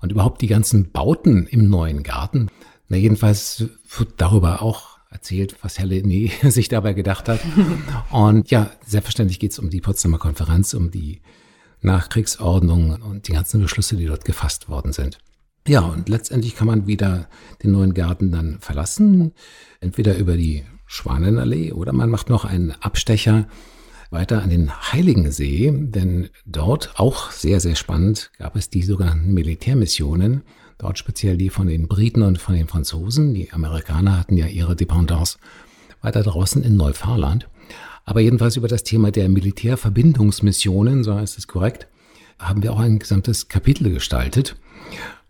und 0.00 0.12
überhaupt 0.12 0.40
die 0.40 0.46
ganzen 0.46 0.92
Bauten 0.92 1.46
im 1.46 1.68
neuen 1.68 2.04
Garten. 2.04 2.48
Na, 2.88 2.96
jedenfalls 2.96 3.66
wird 3.98 4.14
darüber 4.16 4.62
auch 4.62 4.91
erzählt, 5.12 5.56
was 5.62 5.78
Herr 5.78 5.86
Lenné 5.86 6.30
sich 6.50 6.68
dabei 6.68 6.92
gedacht 6.94 7.28
hat. 7.28 7.40
Und 8.10 8.50
ja, 8.50 8.70
selbstverständlich 8.86 9.38
geht 9.38 9.52
es 9.52 9.58
um 9.58 9.70
die 9.70 9.80
Potsdamer 9.80 10.18
Konferenz, 10.18 10.74
um 10.74 10.90
die 10.90 11.20
Nachkriegsordnung 11.80 13.02
und 13.02 13.28
die 13.28 13.32
ganzen 13.32 13.60
Beschlüsse, 13.60 13.96
die 13.96 14.06
dort 14.06 14.24
gefasst 14.24 14.68
worden 14.68 14.92
sind. 14.92 15.18
Ja, 15.66 15.80
und 15.80 16.08
letztendlich 16.08 16.56
kann 16.56 16.66
man 16.66 16.86
wieder 16.86 17.28
den 17.62 17.72
neuen 17.72 17.94
Garten 17.94 18.32
dann 18.32 18.58
verlassen, 18.60 19.32
entweder 19.80 20.16
über 20.16 20.36
die 20.36 20.64
Schwanenallee 20.86 21.72
oder 21.72 21.92
man 21.92 22.10
macht 22.10 22.28
noch 22.28 22.44
einen 22.44 22.72
Abstecher 22.72 23.46
weiter 24.10 24.42
an 24.42 24.50
den 24.50 24.92
Heiligensee, 24.92 25.72
denn 25.72 26.28
dort 26.44 26.98
auch 26.98 27.30
sehr, 27.30 27.60
sehr 27.60 27.76
spannend 27.76 28.30
gab 28.38 28.56
es 28.56 28.70
die 28.70 28.82
sogenannten 28.82 29.32
Militärmissionen, 29.32 30.42
dort 30.82 30.98
speziell 30.98 31.36
die 31.36 31.48
von 31.48 31.68
den 31.68 31.86
Briten 31.86 32.22
und 32.22 32.38
von 32.38 32.54
den 32.54 32.66
Franzosen. 32.66 33.34
Die 33.34 33.52
Amerikaner 33.52 34.18
hatten 34.18 34.36
ja 34.36 34.46
ihre 34.46 34.74
Dependance 34.74 35.38
weiter 36.00 36.24
draußen 36.24 36.62
in 36.64 36.76
Neufahrland. 36.76 37.48
Aber 38.04 38.20
jedenfalls 38.20 38.56
über 38.56 38.66
das 38.66 38.82
Thema 38.82 39.12
der 39.12 39.28
Militärverbindungsmissionen, 39.28 41.04
so 41.04 41.14
heißt 41.14 41.38
es 41.38 41.46
korrekt, 41.46 41.86
haben 42.38 42.64
wir 42.64 42.72
auch 42.72 42.80
ein 42.80 42.98
gesamtes 42.98 43.48
Kapitel 43.48 43.92
gestaltet. 43.92 44.56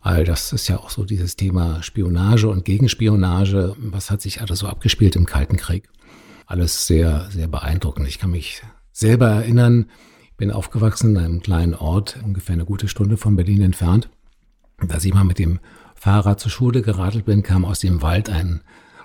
Weil 0.02 0.24
das 0.24 0.54
ist 0.54 0.68
ja 0.68 0.78
auch 0.78 0.88
so 0.88 1.04
dieses 1.04 1.36
Thema 1.36 1.82
Spionage 1.82 2.48
und 2.48 2.64
Gegenspionage. 2.64 3.76
Was 3.78 4.10
hat 4.10 4.22
sich 4.22 4.40
alles 4.40 4.60
so 4.60 4.68
abgespielt 4.68 5.16
im 5.16 5.26
Kalten 5.26 5.58
Krieg? 5.58 5.90
Alles 6.46 6.86
sehr, 6.86 7.28
sehr 7.30 7.46
beeindruckend. 7.46 8.08
Ich 8.08 8.18
kann 8.18 8.30
mich 8.30 8.62
selber 8.90 9.28
erinnern, 9.28 9.90
ich 10.24 10.36
bin 10.38 10.50
aufgewachsen 10.50 11.14
in 11.14 11.22
einem 11.22 11.42
kleinen 11.42 11.74
Ort, 11.74 12.18
ungefähr 12.24 12.54
eine 12.54 12.64
gute 12.64 12.88
Stunde 12.88 13.18
von 13.18 13.36
Berlin 13.36 13.60
entfernt. 13.60 14.08
Als 14.88 15.04
ich 15.04 15.14
mal 15.14 15.24
mit 15.24 15.38
dem 15.38 15.60
Fahrrad 15.94 16.40
zur 16.40 16.50
Schule 16.50 16.82
geradelt 16.82 17.24
bin, 17.24 17.42
kam 17.42 17.64
aus 17.64 17.80
dem 17.80 18.02
Wald 18.02 18.28
ein 18.28 18.62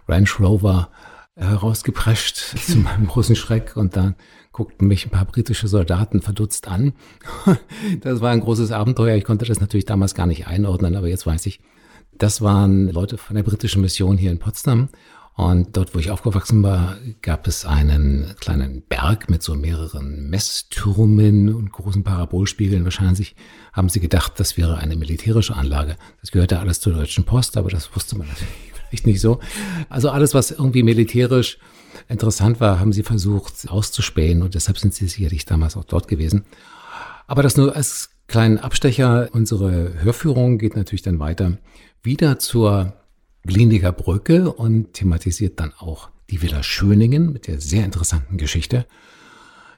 Range 0.08 0.30
Rover 0.40 0.90
herausgeprescht 1.36 2.38
zu 2.58 2.80
meinem 2.80 3.08
großen 3.08 3.36
Schreck 3.36 3.76
und 3.76 3.96
dann 3.96 4.16
guckten 4.52 4.88
mich 4.88 5.06
ein 5.06 5.12
paar 5.12 5.26
britische 5.26 5.68
Soldaten 5.68 6.22
verdutzt 6.22 6.68
an. 6.68 6.94
Das 8.02 8.22
war 8.22 8.32
ein 8.32 8.40
großes 8.40 8.72
Abenteuer. 8.72 9.16
Ich 9.16 9.24
konnte 9.24 9.46
das 9.46 9.62
natürlich 9.62 9.86
damals 9.86 10.16
gar 10.16 10.26
nicht 10.26 10.48
einordnen, 10.48 10.96
aber 10.96 11.08
jetzt 11.08 11.26
weiß 11.26 11.46
ich, 11.46 11.60
das 12.18 12.42
waren 12.42 12.90
Leute 12.90 13.18
von 13.18 13.36
der 13.36 13.44
britischen 13.44 13.82
Mission 13.82 14.18
hier 14.18 14.32
in 14.32 14.40
Potsdam. 14.40 14.90
Und 15.38 15.78
dort, 15.78 15.94
wo 15.94 16.00
ich 16.00 16.10
aufgewachsen 16.10 16.64
war, 16.64 16.98
gab 17.22 17.46
es 17.46 17.64
einen 17.64 18.34
kleinen 18.40 18.82
Berg 18.82 19.30
mit 19.30 19.44
so 19.44 19.54
mehreren 19.54 20.32
Messtürmen 20.32 21.54
und 21.54 21.72
großen 21.72 22.04
Parabolspiegeln. 22.04 22.84
Wahrscheinlich 22.86 23.36
haben 23.72 23.88
sie 23.88 24.00
gedacht, 24.00 24.34
das 24.40 24.58
wäre 24.58 24.80
eine 24.80 24.96
militärische 24.96 25.56
Anlage. 25.56 25.96
Das 26.22 26.32
gehörte 26.32 26.58
alles 26.58 26.80
zur 26.80 26.94
Deutschen 26.94 27.24
Post, 27.24 27.56
aber 27.56 27.70
das 27.70 27.96
wusste 27.96 28.18
man 28.18 28.28
natürlich 28.30 28.52
echt 28.90 29.06
nicht 29.06 29.22
so. 29.22 29.40
Also 29.90 30.10
alles, 30.10 30.34
was 30.34 30.50
irgendwie 30.50 30.82
militärisch 30.82 31.60
interessant 32.10 32.60
war, 32.60 32.80
haben 32.80 32.92
sie 32.92 33.04
versucht 33.04 33.70
auszuspähen 33.70 34.42
und 34.42 34.56
deshalb 34.56 34.80
sind 34.80 34.96
sie 34.96 35.08
sicherlich 35.08 35.46
damals 35.46 35.78
auch 35.78 35.86
dort 35.86 36.08
gewesen. 36.08 36.46
Aber 37.28 37.44
das 37.44 37.58
nur 37.58 37.76
als 37.76 38.10
kleinen 38.26 38.58
Abstecher. 38.58 39.30
Unsere 39.34 40.02
Hörführung 40.02 40.58
geht 40.58 40.76
natürlich 40.76 41.04
dann 41.04 41.20
weiter 41.20 41.60
wieder 42.02 42.40
zur 42.40 42.94
Gliniger 43.48 43.92
Brücke 43.92 44.52
und 44.52 44.94
thematisiert 44.94 45.60
dann 45.60 45.74
auch 45.78 46.10
die 46.30 46.42
Villa 46.42 46.62
Schöningen 46.62 47.34
mit 47.34 47.48
der 47.48 47.60
sehr 47.60 47.86
interessanten 47.86 48.38
Geschichte. 48.38 48.86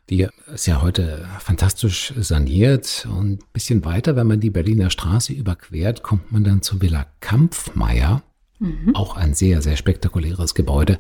Die 0.10 0.28
ist 0.52 0.66
ja 0.66 0.82
heute 0.82 1.28
fantastisch 1.40 2.14
saniert 2.18 3.08
und 3.10 3.44
ein 3.44 3.54
bisschen 3.54 3.86
weiter, 3.86 4.16
wenn 4.16 4.26
man 4.26 4.40
die 4.40 4.50
Berliner 4.50 4.90
Straße 4.90 5.34
überquert, 5.34 6.02
kommt 6.02 6.32
man 6.32 6.44
dann 6.44 6.64
zur 6.64 6.82
Villa 6.82 7.06
Kampfmeier. 7.20 8.24
Mhm. 8.58 8.96
Auch 8.96 9.16
ein 9.16 9.36
sehr, 9.36 9.62
sehr 9.62 9.78
spektakuläres 9.78 10.56
Gebäude. 10.56 10.98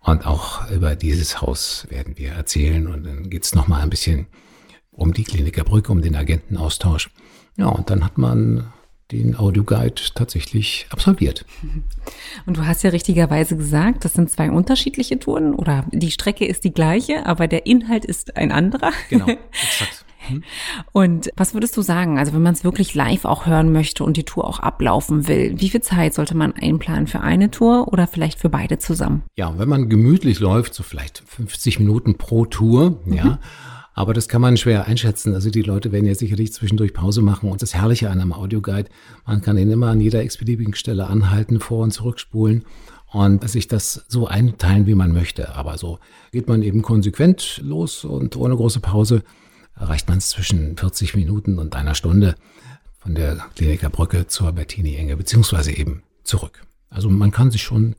Und 0.00 0.24
auch 0.24 0.70
über 0.70 0.94
dieses 0.94 1.42
Haus 1.42 1.86
werden 1.90 2.16
wir 2.16 2.30
erzählen. 2.30 2.86
Und 2.86 3.04
dann 3.04 3.28
geht 3.28 3.44
es 3.44 3.54
nochmal 3.54 3.82
ein 3.82 3.90
bisschen 3.90 4.26
um 4.92 5.12
die 5.12 5.24
Kliniker 5.24 5.64
Brücke, 5.64 5.92
um 5.92 6.00
den 6.00 6.16
Agentenaustausch. 6.16 7.10
Ja, 7.56 7.66
und 7.66 7.90
dann 7.90 8.04
hat 8.04 8.18
man 8.18 8.72
den 9.12 9.36
Audioguide 9.36 10.02
tatsächlich 10.14 10.86
absolviert. 10.90 11.46
Und 12.46 12.58
du 12.58 12.66
hast 12.66 12.82
ja 12.82 12.90
richtigerweise 12.90 13.56
gesagt, 13.56 14.04
das 14.04 14.12
sind 14.12 14.30
zwei 14.30 14.50
unterschiedliche 14.50 15.18
Touren 15.18 15.54
oder 15.54 15.84
die 15.92 16.10
Strecke 16.10 16.46
ist 16.46 16.64
die 16.64 16.72
gleiche, 16.72 17.24
aber 17.24 17.48
der 17.48 17.66
Inhalt 17.66 18.04
ist 18.04 18.36
ein 18.36 18.52
anderer. 18.52 18.92
Genau, 19.08 19.26
exakt. 19.62 20.04
Hm? 20.28 20.42
Und 20.92 21.30
was 21.36 21.54
würdest 21.54 21.76
du 21.76 21.82
sagen, 21.82 22.18
also 22.18 22.34
wenn 22.34 22.42
man 22.42 22.52
es 22.52 22.64
wirklich 22.64 22.94
live 22.94 23.24
auch 23.24 23.46
hören 23.46 23.72
möchte 23.72 24.04
und 24.04 24.16
die 24.16 24.24
Tour 24.24 24.46
auch 24.46 24.58
ablaufen 24.58 25.26
will, 25.26 25.54
wie 25.58 25.70
viel 25.70 25.80
Zeit 25.80 26.12
sollte 26.12 26.36
man 26.36 26.52
einplanen 26.52 27.06
für 27.06 27.20
eine 27.20 27.50
Tour 27.50 27.88
oder 27.90 28.06
vielleicht 28.06 28.38
für 28.38 28.50
beide 28.50 28.78
zusammen? 28.78 29.22
Ja, 29.36 29.58
wenn 29.58 29.68
man 29.68 29.88
gemütlich 29.88 30.40
läuft, 30.40 30.74
so 30.74 30.82
vielleicht 30.82 31.22
50 31.26 31.78
Minuten 31.78 32.18
pro 32.18 32.44
Tour, 32.44 33.00
mhm. 33.04 33.12
ja 33.14 33.38
aber 33.98 34.14
das 34.14 34.28
kann 34.28 34.40
man 34.40 34.56
schwer 34.56 34.86
einschätzen. 34.86 35.34
Also 35.34 35.50
die 35.50 35.62
Leute 35.62 35.90
werden 35.90 36.06
ja 36.06 36.14
sicherlich 36.14 36.52
zwischendurch 36.52 36.94
Pause 36.94 37.20
machen. 37.20 37.50
Und 37.50 37.62
das 37.62 37.74
Herrliche 37.74 38.10
an 38.10 38.20
einem 38.20 38.32
Audioguide, 38.32 38.88
man 39.26 39.42
kann 39.42 39.58
ihn 39.58 39.72
immer 39.72 39.88
an 39.88 40.00
jeder 40.00 40.22
x-beliebigen 40.22 40.76
Stelle 40.76 41.08
anhalten, 41.08 41.58
vor- 41.58 41.82
und 41.82 41.90
zurückspulen 41.90 42.64
und 43.10 43.50
sich 43.50 43.66
das 43.66 44.04
so 44.06 44.28
einteilen, 44.28 44.86
wie 44.86 44.94
man 44.94 45.12
möchte. 45.12 45.56
Aber 45.56 45.78
so 45.78 45.98
geht 46.30 46.46
man 46.46 46.62
eben 46.62 46.82
konsequent 46.82 47.60
los 47.64 48.04
und 48.04 48.36
ohne 48.36 48.54
große 48.54 48.78
Pause 48.78 49.24
erreicht 49.74 50.08
man 50.08 50.18
es 50.18 50.28
zwischen 50.28 50.76
40 50.76 51.16
Minuten 51.16 51.58
und 51.58 51.74
einer 51.74 51.96
Stunde 51.96 52.36
von 53.00 53.16
der 53.16 53.46
Kliniker 53.56 53.90
Brücke 53.90 54.28
zur 54.28 54.52
Bertini-Enge, 54.52 55.16
beziehungsweise 55.16 55.76
eben 55.76 56.04
zurück. 56.22 56.62
Also 56.88 57.10
man 57.10 57.32
kann 57.32 57.50
sich 57.50 57.62
schon 57.62 57.96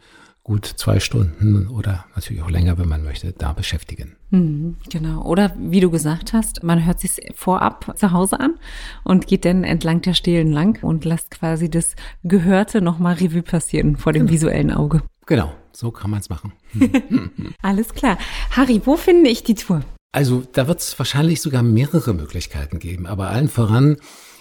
gut 0.49 0.65
zwei 0.65 0.99
Stunden 0.99 1.67
oder 1.67 2.05
natürlich 2.15 2.41
auch 2.41 2.49
länger, 2.49 2.79
wenn 2.79 2.89
man 2.89 3.03
möchte, 3.03 3.33
da 3.33 3.53
beschäftigen. 3.53 4.15
Mhm, 4.31 4.77
genau. 4.89 5.21
Oder 5.21 5.55
wie 5.59 5.79
du 5.79 5.91
gesagt 5.91 6.33
hast, 6.33 6.63
man 6.63 6.83
hört 6.83 6.99
sich 6.99 7.21
vorab 7.35 7.95
zu 7.95 8.11
Hause 8.13 8.39
an 8.39 8.55
und 9.03 9.27
geht 9.27 9.45
dann 9.45 9.63
entlang 9.63 10.01
der 10.01 10.15
Stelen 10.15 10.51
lang 10.51 10.83
und 10.83 11.05
lässt 11.05 11.29
quasi 11.29 11.69
das 11.69 11.95
Gehörte 12.23 12.81
nochmal 12.81 13.13
Revue 13.13 13.43
passieren 13.43 13.95
vor 13.95 14.11
dem 14.11 14.23
genau. 14.23 14.33
visuellen 14.33 14.71
Auge. 14.71 15.03
Genau, 15.27 15.53
so 15.71 15.91
kann 15.91 16.09
man 16.09 16.19
es 16.19 16.29
machen. 16.29 16.53
Alles 17.61 17.93
klar. 17.93 18.17
Harry, 18.49 18.81
wo 18.85 18.97
finde 18.97 19.29
ich 19.29 19.43
die 19.43 19.53
Tour? 19.53 19.81
Also 20.11 20.41
da 20.51 20.67
wird 20.67 20.79
es 20.79 20.97
wahrscheinlich 20.97 21.41
sogar 21.41 21.61
mehrere 21.61 22.15
Möglichkeiten 22.15 22.79
geben, 22.79 23.05
aber 23.05 23.29
allen 23.29 23.49
voran 23.49 23.97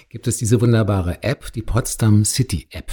gibt 0.08 0.26
es 0.26 0.38
diese 0.38 0.62
wunderbare 0.62 1.22
App, 1.22 1.52
die 1.52 1.60
Potsdam 1.60 2.24
City 2.24 2.66
App. 2.70 2.92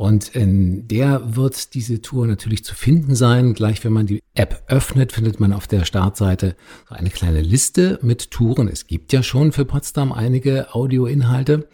Und 0.00 0.34
in 0.34 0.88
der 0.88 1.36
wird 1.36 1.74
diese 1.74 2.00
Tour 2.00 2.26
natürlich 2.26 2.64
zu 2.64 2.74
finden 2.74 3.14
sein. 3.14 3.52
Gleich 3.52 3.84
wenn 3.84 3.92
man 3.92 4.06
die 4.06 4.22
App 4.32 4.64
öffnet, 4.66 5.12
findet 5.12 5.40
man 5.40 5.52
auf 5.52 5.66
der 5.66 5.84
Startseite 5.84 6.56
so 6.88 6.94
eine 6.94 7.10
kleine 7.10 7.42
Liste 7.42 7.98
mit 8.00 8.30
Touren. 8.30 8.68
Es 8.68 8.86
gibt 8.86 9.12
ja 9.12 9.22
schon 9.22 9.52
für 9.52 9.66
Potsdam 9.66 10.10
einige 10.10 10.74
Audioinhalte. 10.74 11.68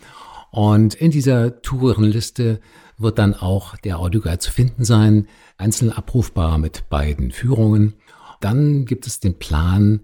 Und 0.50 0.94
in 0.94 1.12
dieser 1.12 1.62
Tourenliste 1.62 2.58
wird 2.98 3.20
dann 3.20 3.34
auch 3.34 3.76
der 3.76 4.00
Audioguide 4.00 4.40
zu 4.40 4.50
finden 4.50 4.84
sein, 4.84 5.28
einzeln 5.56 5.92
abrufbar 5.92 6.58
mit 6.58 6.88
beiden 6.88 7.30
Führungen. 7.30 7.94
Dann 8.40 8.86
gibt 8.86 9.06
es 9.06 9.20
den 9.20 9.38
Plan, 9.38 10.00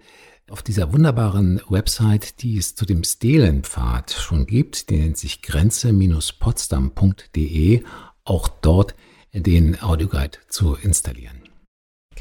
auf 0.48 0.62
dieser 0.62 0.92
wunderbaren 0.92 1.60
Website, 1.68 2.42
die 2.42 2.58
es 2.58 2.74
zu 2.74 2.84
dem 2.84 3.04
Stelenpfad 3.04 4.10
schon 4.12 4.44
gibt, 4.44 4.90
die 4.90 4.98
nennt 4.98 5.16
sich 5.16 5.40
grenze-potsdam.de, 5.40 7.84
auch 8.24 8.48
dort 8.48 8.94
den 9.32 9.80
Audioguide 9.80 10.38
zu 10.48 10.74
installieren. 10.74 11.41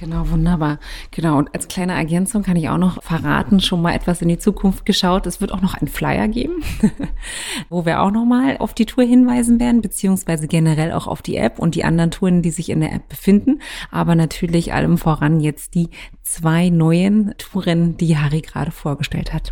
Genau, 0.01 0.27
wunderbar. 0.31 0.79
Genau. 1.11 1.37
Und 1.37 1.53
als 1.53 1.67
kleine 1.67 1.93
Ergänzung 1.93 2.41
kann 2.41 2.55
ich 2.55 2.69
auch 2.69 2.79
noch 2.79 3.03
verraten, 3.03 3.59
schon 3.59 3.83
mal 3.83 3.93
etwas 3.93 4.23
in 4.23 4.29
die 4.29 4.39
Zukunft 4.39 4.83
geschaut. 4.83 5.27
Es 5.27 5.41
wird 5.41 5.51
auch 5.51 5.61
noch 5.61 5.75
einen 5.75 5.87
Flyer 5.87 6.27
geben, 6.27 6.63
wo 7.69 7.85
wir 7.85 8.01
auch 8.01 8.09
nochmal 8.09 8.57
auf 8.57 8.73
die 8.73 8.87
Tour 8.87 9.03
hinweisen 9.03 9.59
werden, 9.59 9.83
beziehungsweise 9.83 10.47
generell 10.47 10.91
auch 10.91 11.05
auf 11.05 11.21
die 11.21 11.37
App 11.37 11.59
und 11.59 11.75
die 11.75 11.83
anderen 11.83 12.09
Touren, 12.09 12.41
die 12.41 12.49
sich 12.49 12.71
in 12.71 12.79
der 12.79 12.93
App 12.93 13.09
befinden. 13.09 13.61
Aber 13.91 14.15
natürlich 14.15 14.73
allem 14.73 14.97
voran 14.97 15.39
jetzt 15.39 15.75
die 15.75 15.91
zwei 16.23 16.69
neuen 16.69 17.33
Touren, 17.37 17.97
die 17.97 18.17
Harry 18.17 18.41
gerade 18.41 18.71
vorgestellt 18.71 19.33
hat. 19.33 19.51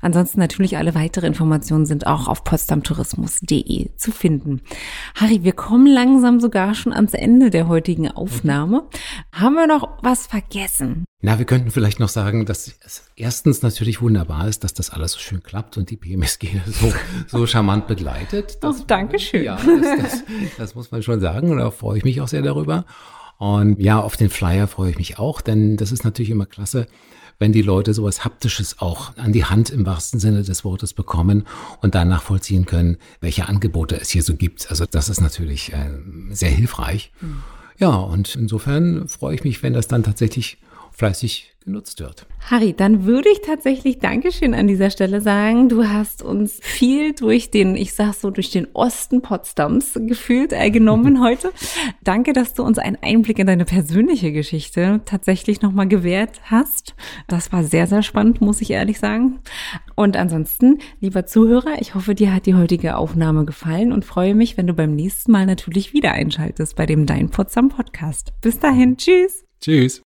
Ansonsten 0.00 0.38
natürlich 0.38 0.76
alle 0.76 0.94
weitere 0.94 1.26
Informationen 1.26 1.86
sind 1.86 2.06
auch 2.06 2.28
auf 2.28 2.44
potsdamtourismus.de 2.44 3.96
zu 3.96 4.12
finden. 4.12 4.60
Harry, 5.14 5.42
wir 5.42 5.52
kommen 5.52 5.86
langsam 5.86 6.38
sogar 6.38 6.74
schon 6.74 6.92
ans 6.92 7.14
Ende 7.14 7.50
der 7.50 7.68
heutigen 7.68 8.10
Aufnahme. 8.10 8.84
Haben 9.32 9.54
wir 9.54 9.66
noch 9.66 9.79
noch 9.80 10.02
was 10.02 10.26
vergessen? 10.26 11.04
Na, 11.22 11.38
wir 11.38 11.46
könnten 11.46 11.70
vielleicht 11.70 12.00
noch 12.00 12.08
sagen, 12.08 12.46
dass 12.46 12.72
es 12.84 13.04
erstens 13.16 13.62
natürlich 13.62 14.00
wunderbar 14.00 14.48
ist, 14.48 14.64
dass 14.64 14.74
das 14.74 14.90
alles 14.90 15.12
so 15.12 15.18
schön 15.18 15.42
klappt 15.42 15.76
und 15.76 15.90
die 15.90 15.96
PMSG 15.96 16.60
so, 16.66 16.92
so 17.26 17.46
charmant 17.46 17.86
begleitet. 17.86 18.58
Das, 18.62 18.80
oh, 18.80 18.84
danke 18.86 19.18
schön. 19.18 19.44
Ja, 19.44 19.56
das, 19.56 20.02
das, 20.02 20.24
das 20.56 20.74
muss 20.74 20.90
man 20.90 21.02
schon 21.02 21.20
sagen 21.20 21.50
und 21.50 21.58
da 21.58 21.70
freue 21.70 21.98
ich 21.98 22.04
mich 22.04 22.20
auch 22.20 22.28
sehr 22.28 22.42
darüber. 22.42 22.84
Und 23.38 23.80
ja, 23.80 23.98
auf 24.00 24.16
den 24.16 24.30
Flyer 24.30 24.66
freue 24.66 24.90
ich 24.90 24.98
mich 24.98 25.18
auch, 25.18 25.40
denn 25.40 25.76
das 25.76 25.92
ist 25.92 26.04
natürlich 26.04 26.30
immer 26.30 26.46
klasse, 26.46 26.86
wenn 27.38 27.52
die 27.52 27.62
Leute 27.62 27.94
sowas 27.94 28.22
Haptisches 28.22 28.80
auch 28.80 29.16
an 29.16 29.32
die 29.32 29.46
Hand 29.46 29.70
im 29.70 29.86
wahrsten 29.86 30.20
Sinne 30.20 30.42
des 30.42 30.62
Wortes 30.62 30.92
bekommen 30.92 31.46
und 31.80 31.94
dann 31.94 32.08
nachvollziehen 32.08 32.66
können, 32.66 32.98
welche 33.20 33.48
Angebote 33.48 33.98
es 33.98 34.10
hier 34.10 34.22
so 34.22 34.34
gibt. 34.34 34.68
Also 34.68 34.84
das 34.84 35.08
ist 35.08 35.22
natürlich 35.22 35.72
äh, 35.72 35.88
sehr 36.30 36.50
hilfreich. 36.50 37.12
Mhm. 37.20 37.42
Ja, 37.80 37.96
und 37.96 38.36
insofern 38.36 39.08
freue 39.08 39.34
ich 39.34 39.42
mich, 39.42 39.62
wenn 39.62 39.72
das 39.72 39.88
dann 39.88 40.02
tatsächlich 40.02 40.58
fleißig 41.00 41.54
genutzt 41.64 42.00
wird. 42.00 42.26
Harry, 42.50 42.74
dann 42.74 43.04
würde 43.04 43.30
ich 43.30 43.40
tatsächlich 43.40 43.98
Dankeschön 43.98 44.52
an 44.52 44.66
dieser 44.66 44.90
Stelle 44.90 45.22
sagen. 45.22 45.70
Du 45.70 45.88
hast 45.88 46.22
uns 46.22 46.58
viel 46.60 47.14
durch 47.14 47.50
den, 47.50 47.74
ich 47.74 47.94
sag 47.94 48.12
so, 48.12 48.30
durch 48.30 48.50
den 48.50 48.68
Osten 48.74 49.22
Potsdams 49.22 49.94
gefühlt 49.94 50.52
äh, 50.52 50.70
genommen 50.70 51.20
heute. 51.24 51.52
Danke, 52.02 52.34
dass 52.34 52.52
du 52.52 52.64
uns 52.64 52.78
einen 52.78 52.98
Einblick 53.00 53.38
in 53.38 53.46
deine 53.46 53.64
persönliche 53.64 54.30
Geschichte 54.32 55.00
tatsächlich 55.06 55.62
nochmal 55.62 55.88
gewährt 55.88 56.42
hast. 56.44 56.94
Das 57.28 57.50
war 57.50 57.64
sehr, 57.64 57.86
sehr 57.86 58.02
spannend, 58.02 58.42
muss 58.42 58.60
ich 58.60 58.70
ehrlich 58.70 58.98
sagen. 58.98 59.38
Und 59.96 60.18
ansonsten, 60.18 60.80
lieber 61.00 61.24
Zuhörer, 61.24 61.80
ich 61.80 61.94
hoffe, 61.94 62.14
dir 62.14 62.34
hat 62.34 62.44
die 62.44 62.54
heutige 62.54 62.96
Aufnahme 62.96 63.46
gefallen 63.46 63.92
und 63.92 64.04
freue 64.04 64.34
mich, 64.34 64.58
wenn 64.58 64.66
du 64.66 64.74
beim 64.74 64.94
nächsten 64.94 65.32
Mal 65.32 65.46
natürlich 65.46 65.94
wieder 65.94 66.12
einschaltest 66.12 66.76
bei 66.76 66.84
dem 66.84 67.06
Dein 67.06 67.30
Potsdam 67.30 67.70
Podcast. 67.70 68.34
Bis 68.42 68.58
dahin, 68.58 68.98
tschüss. 68.98 69.46
Tschüss. 69.60 69.98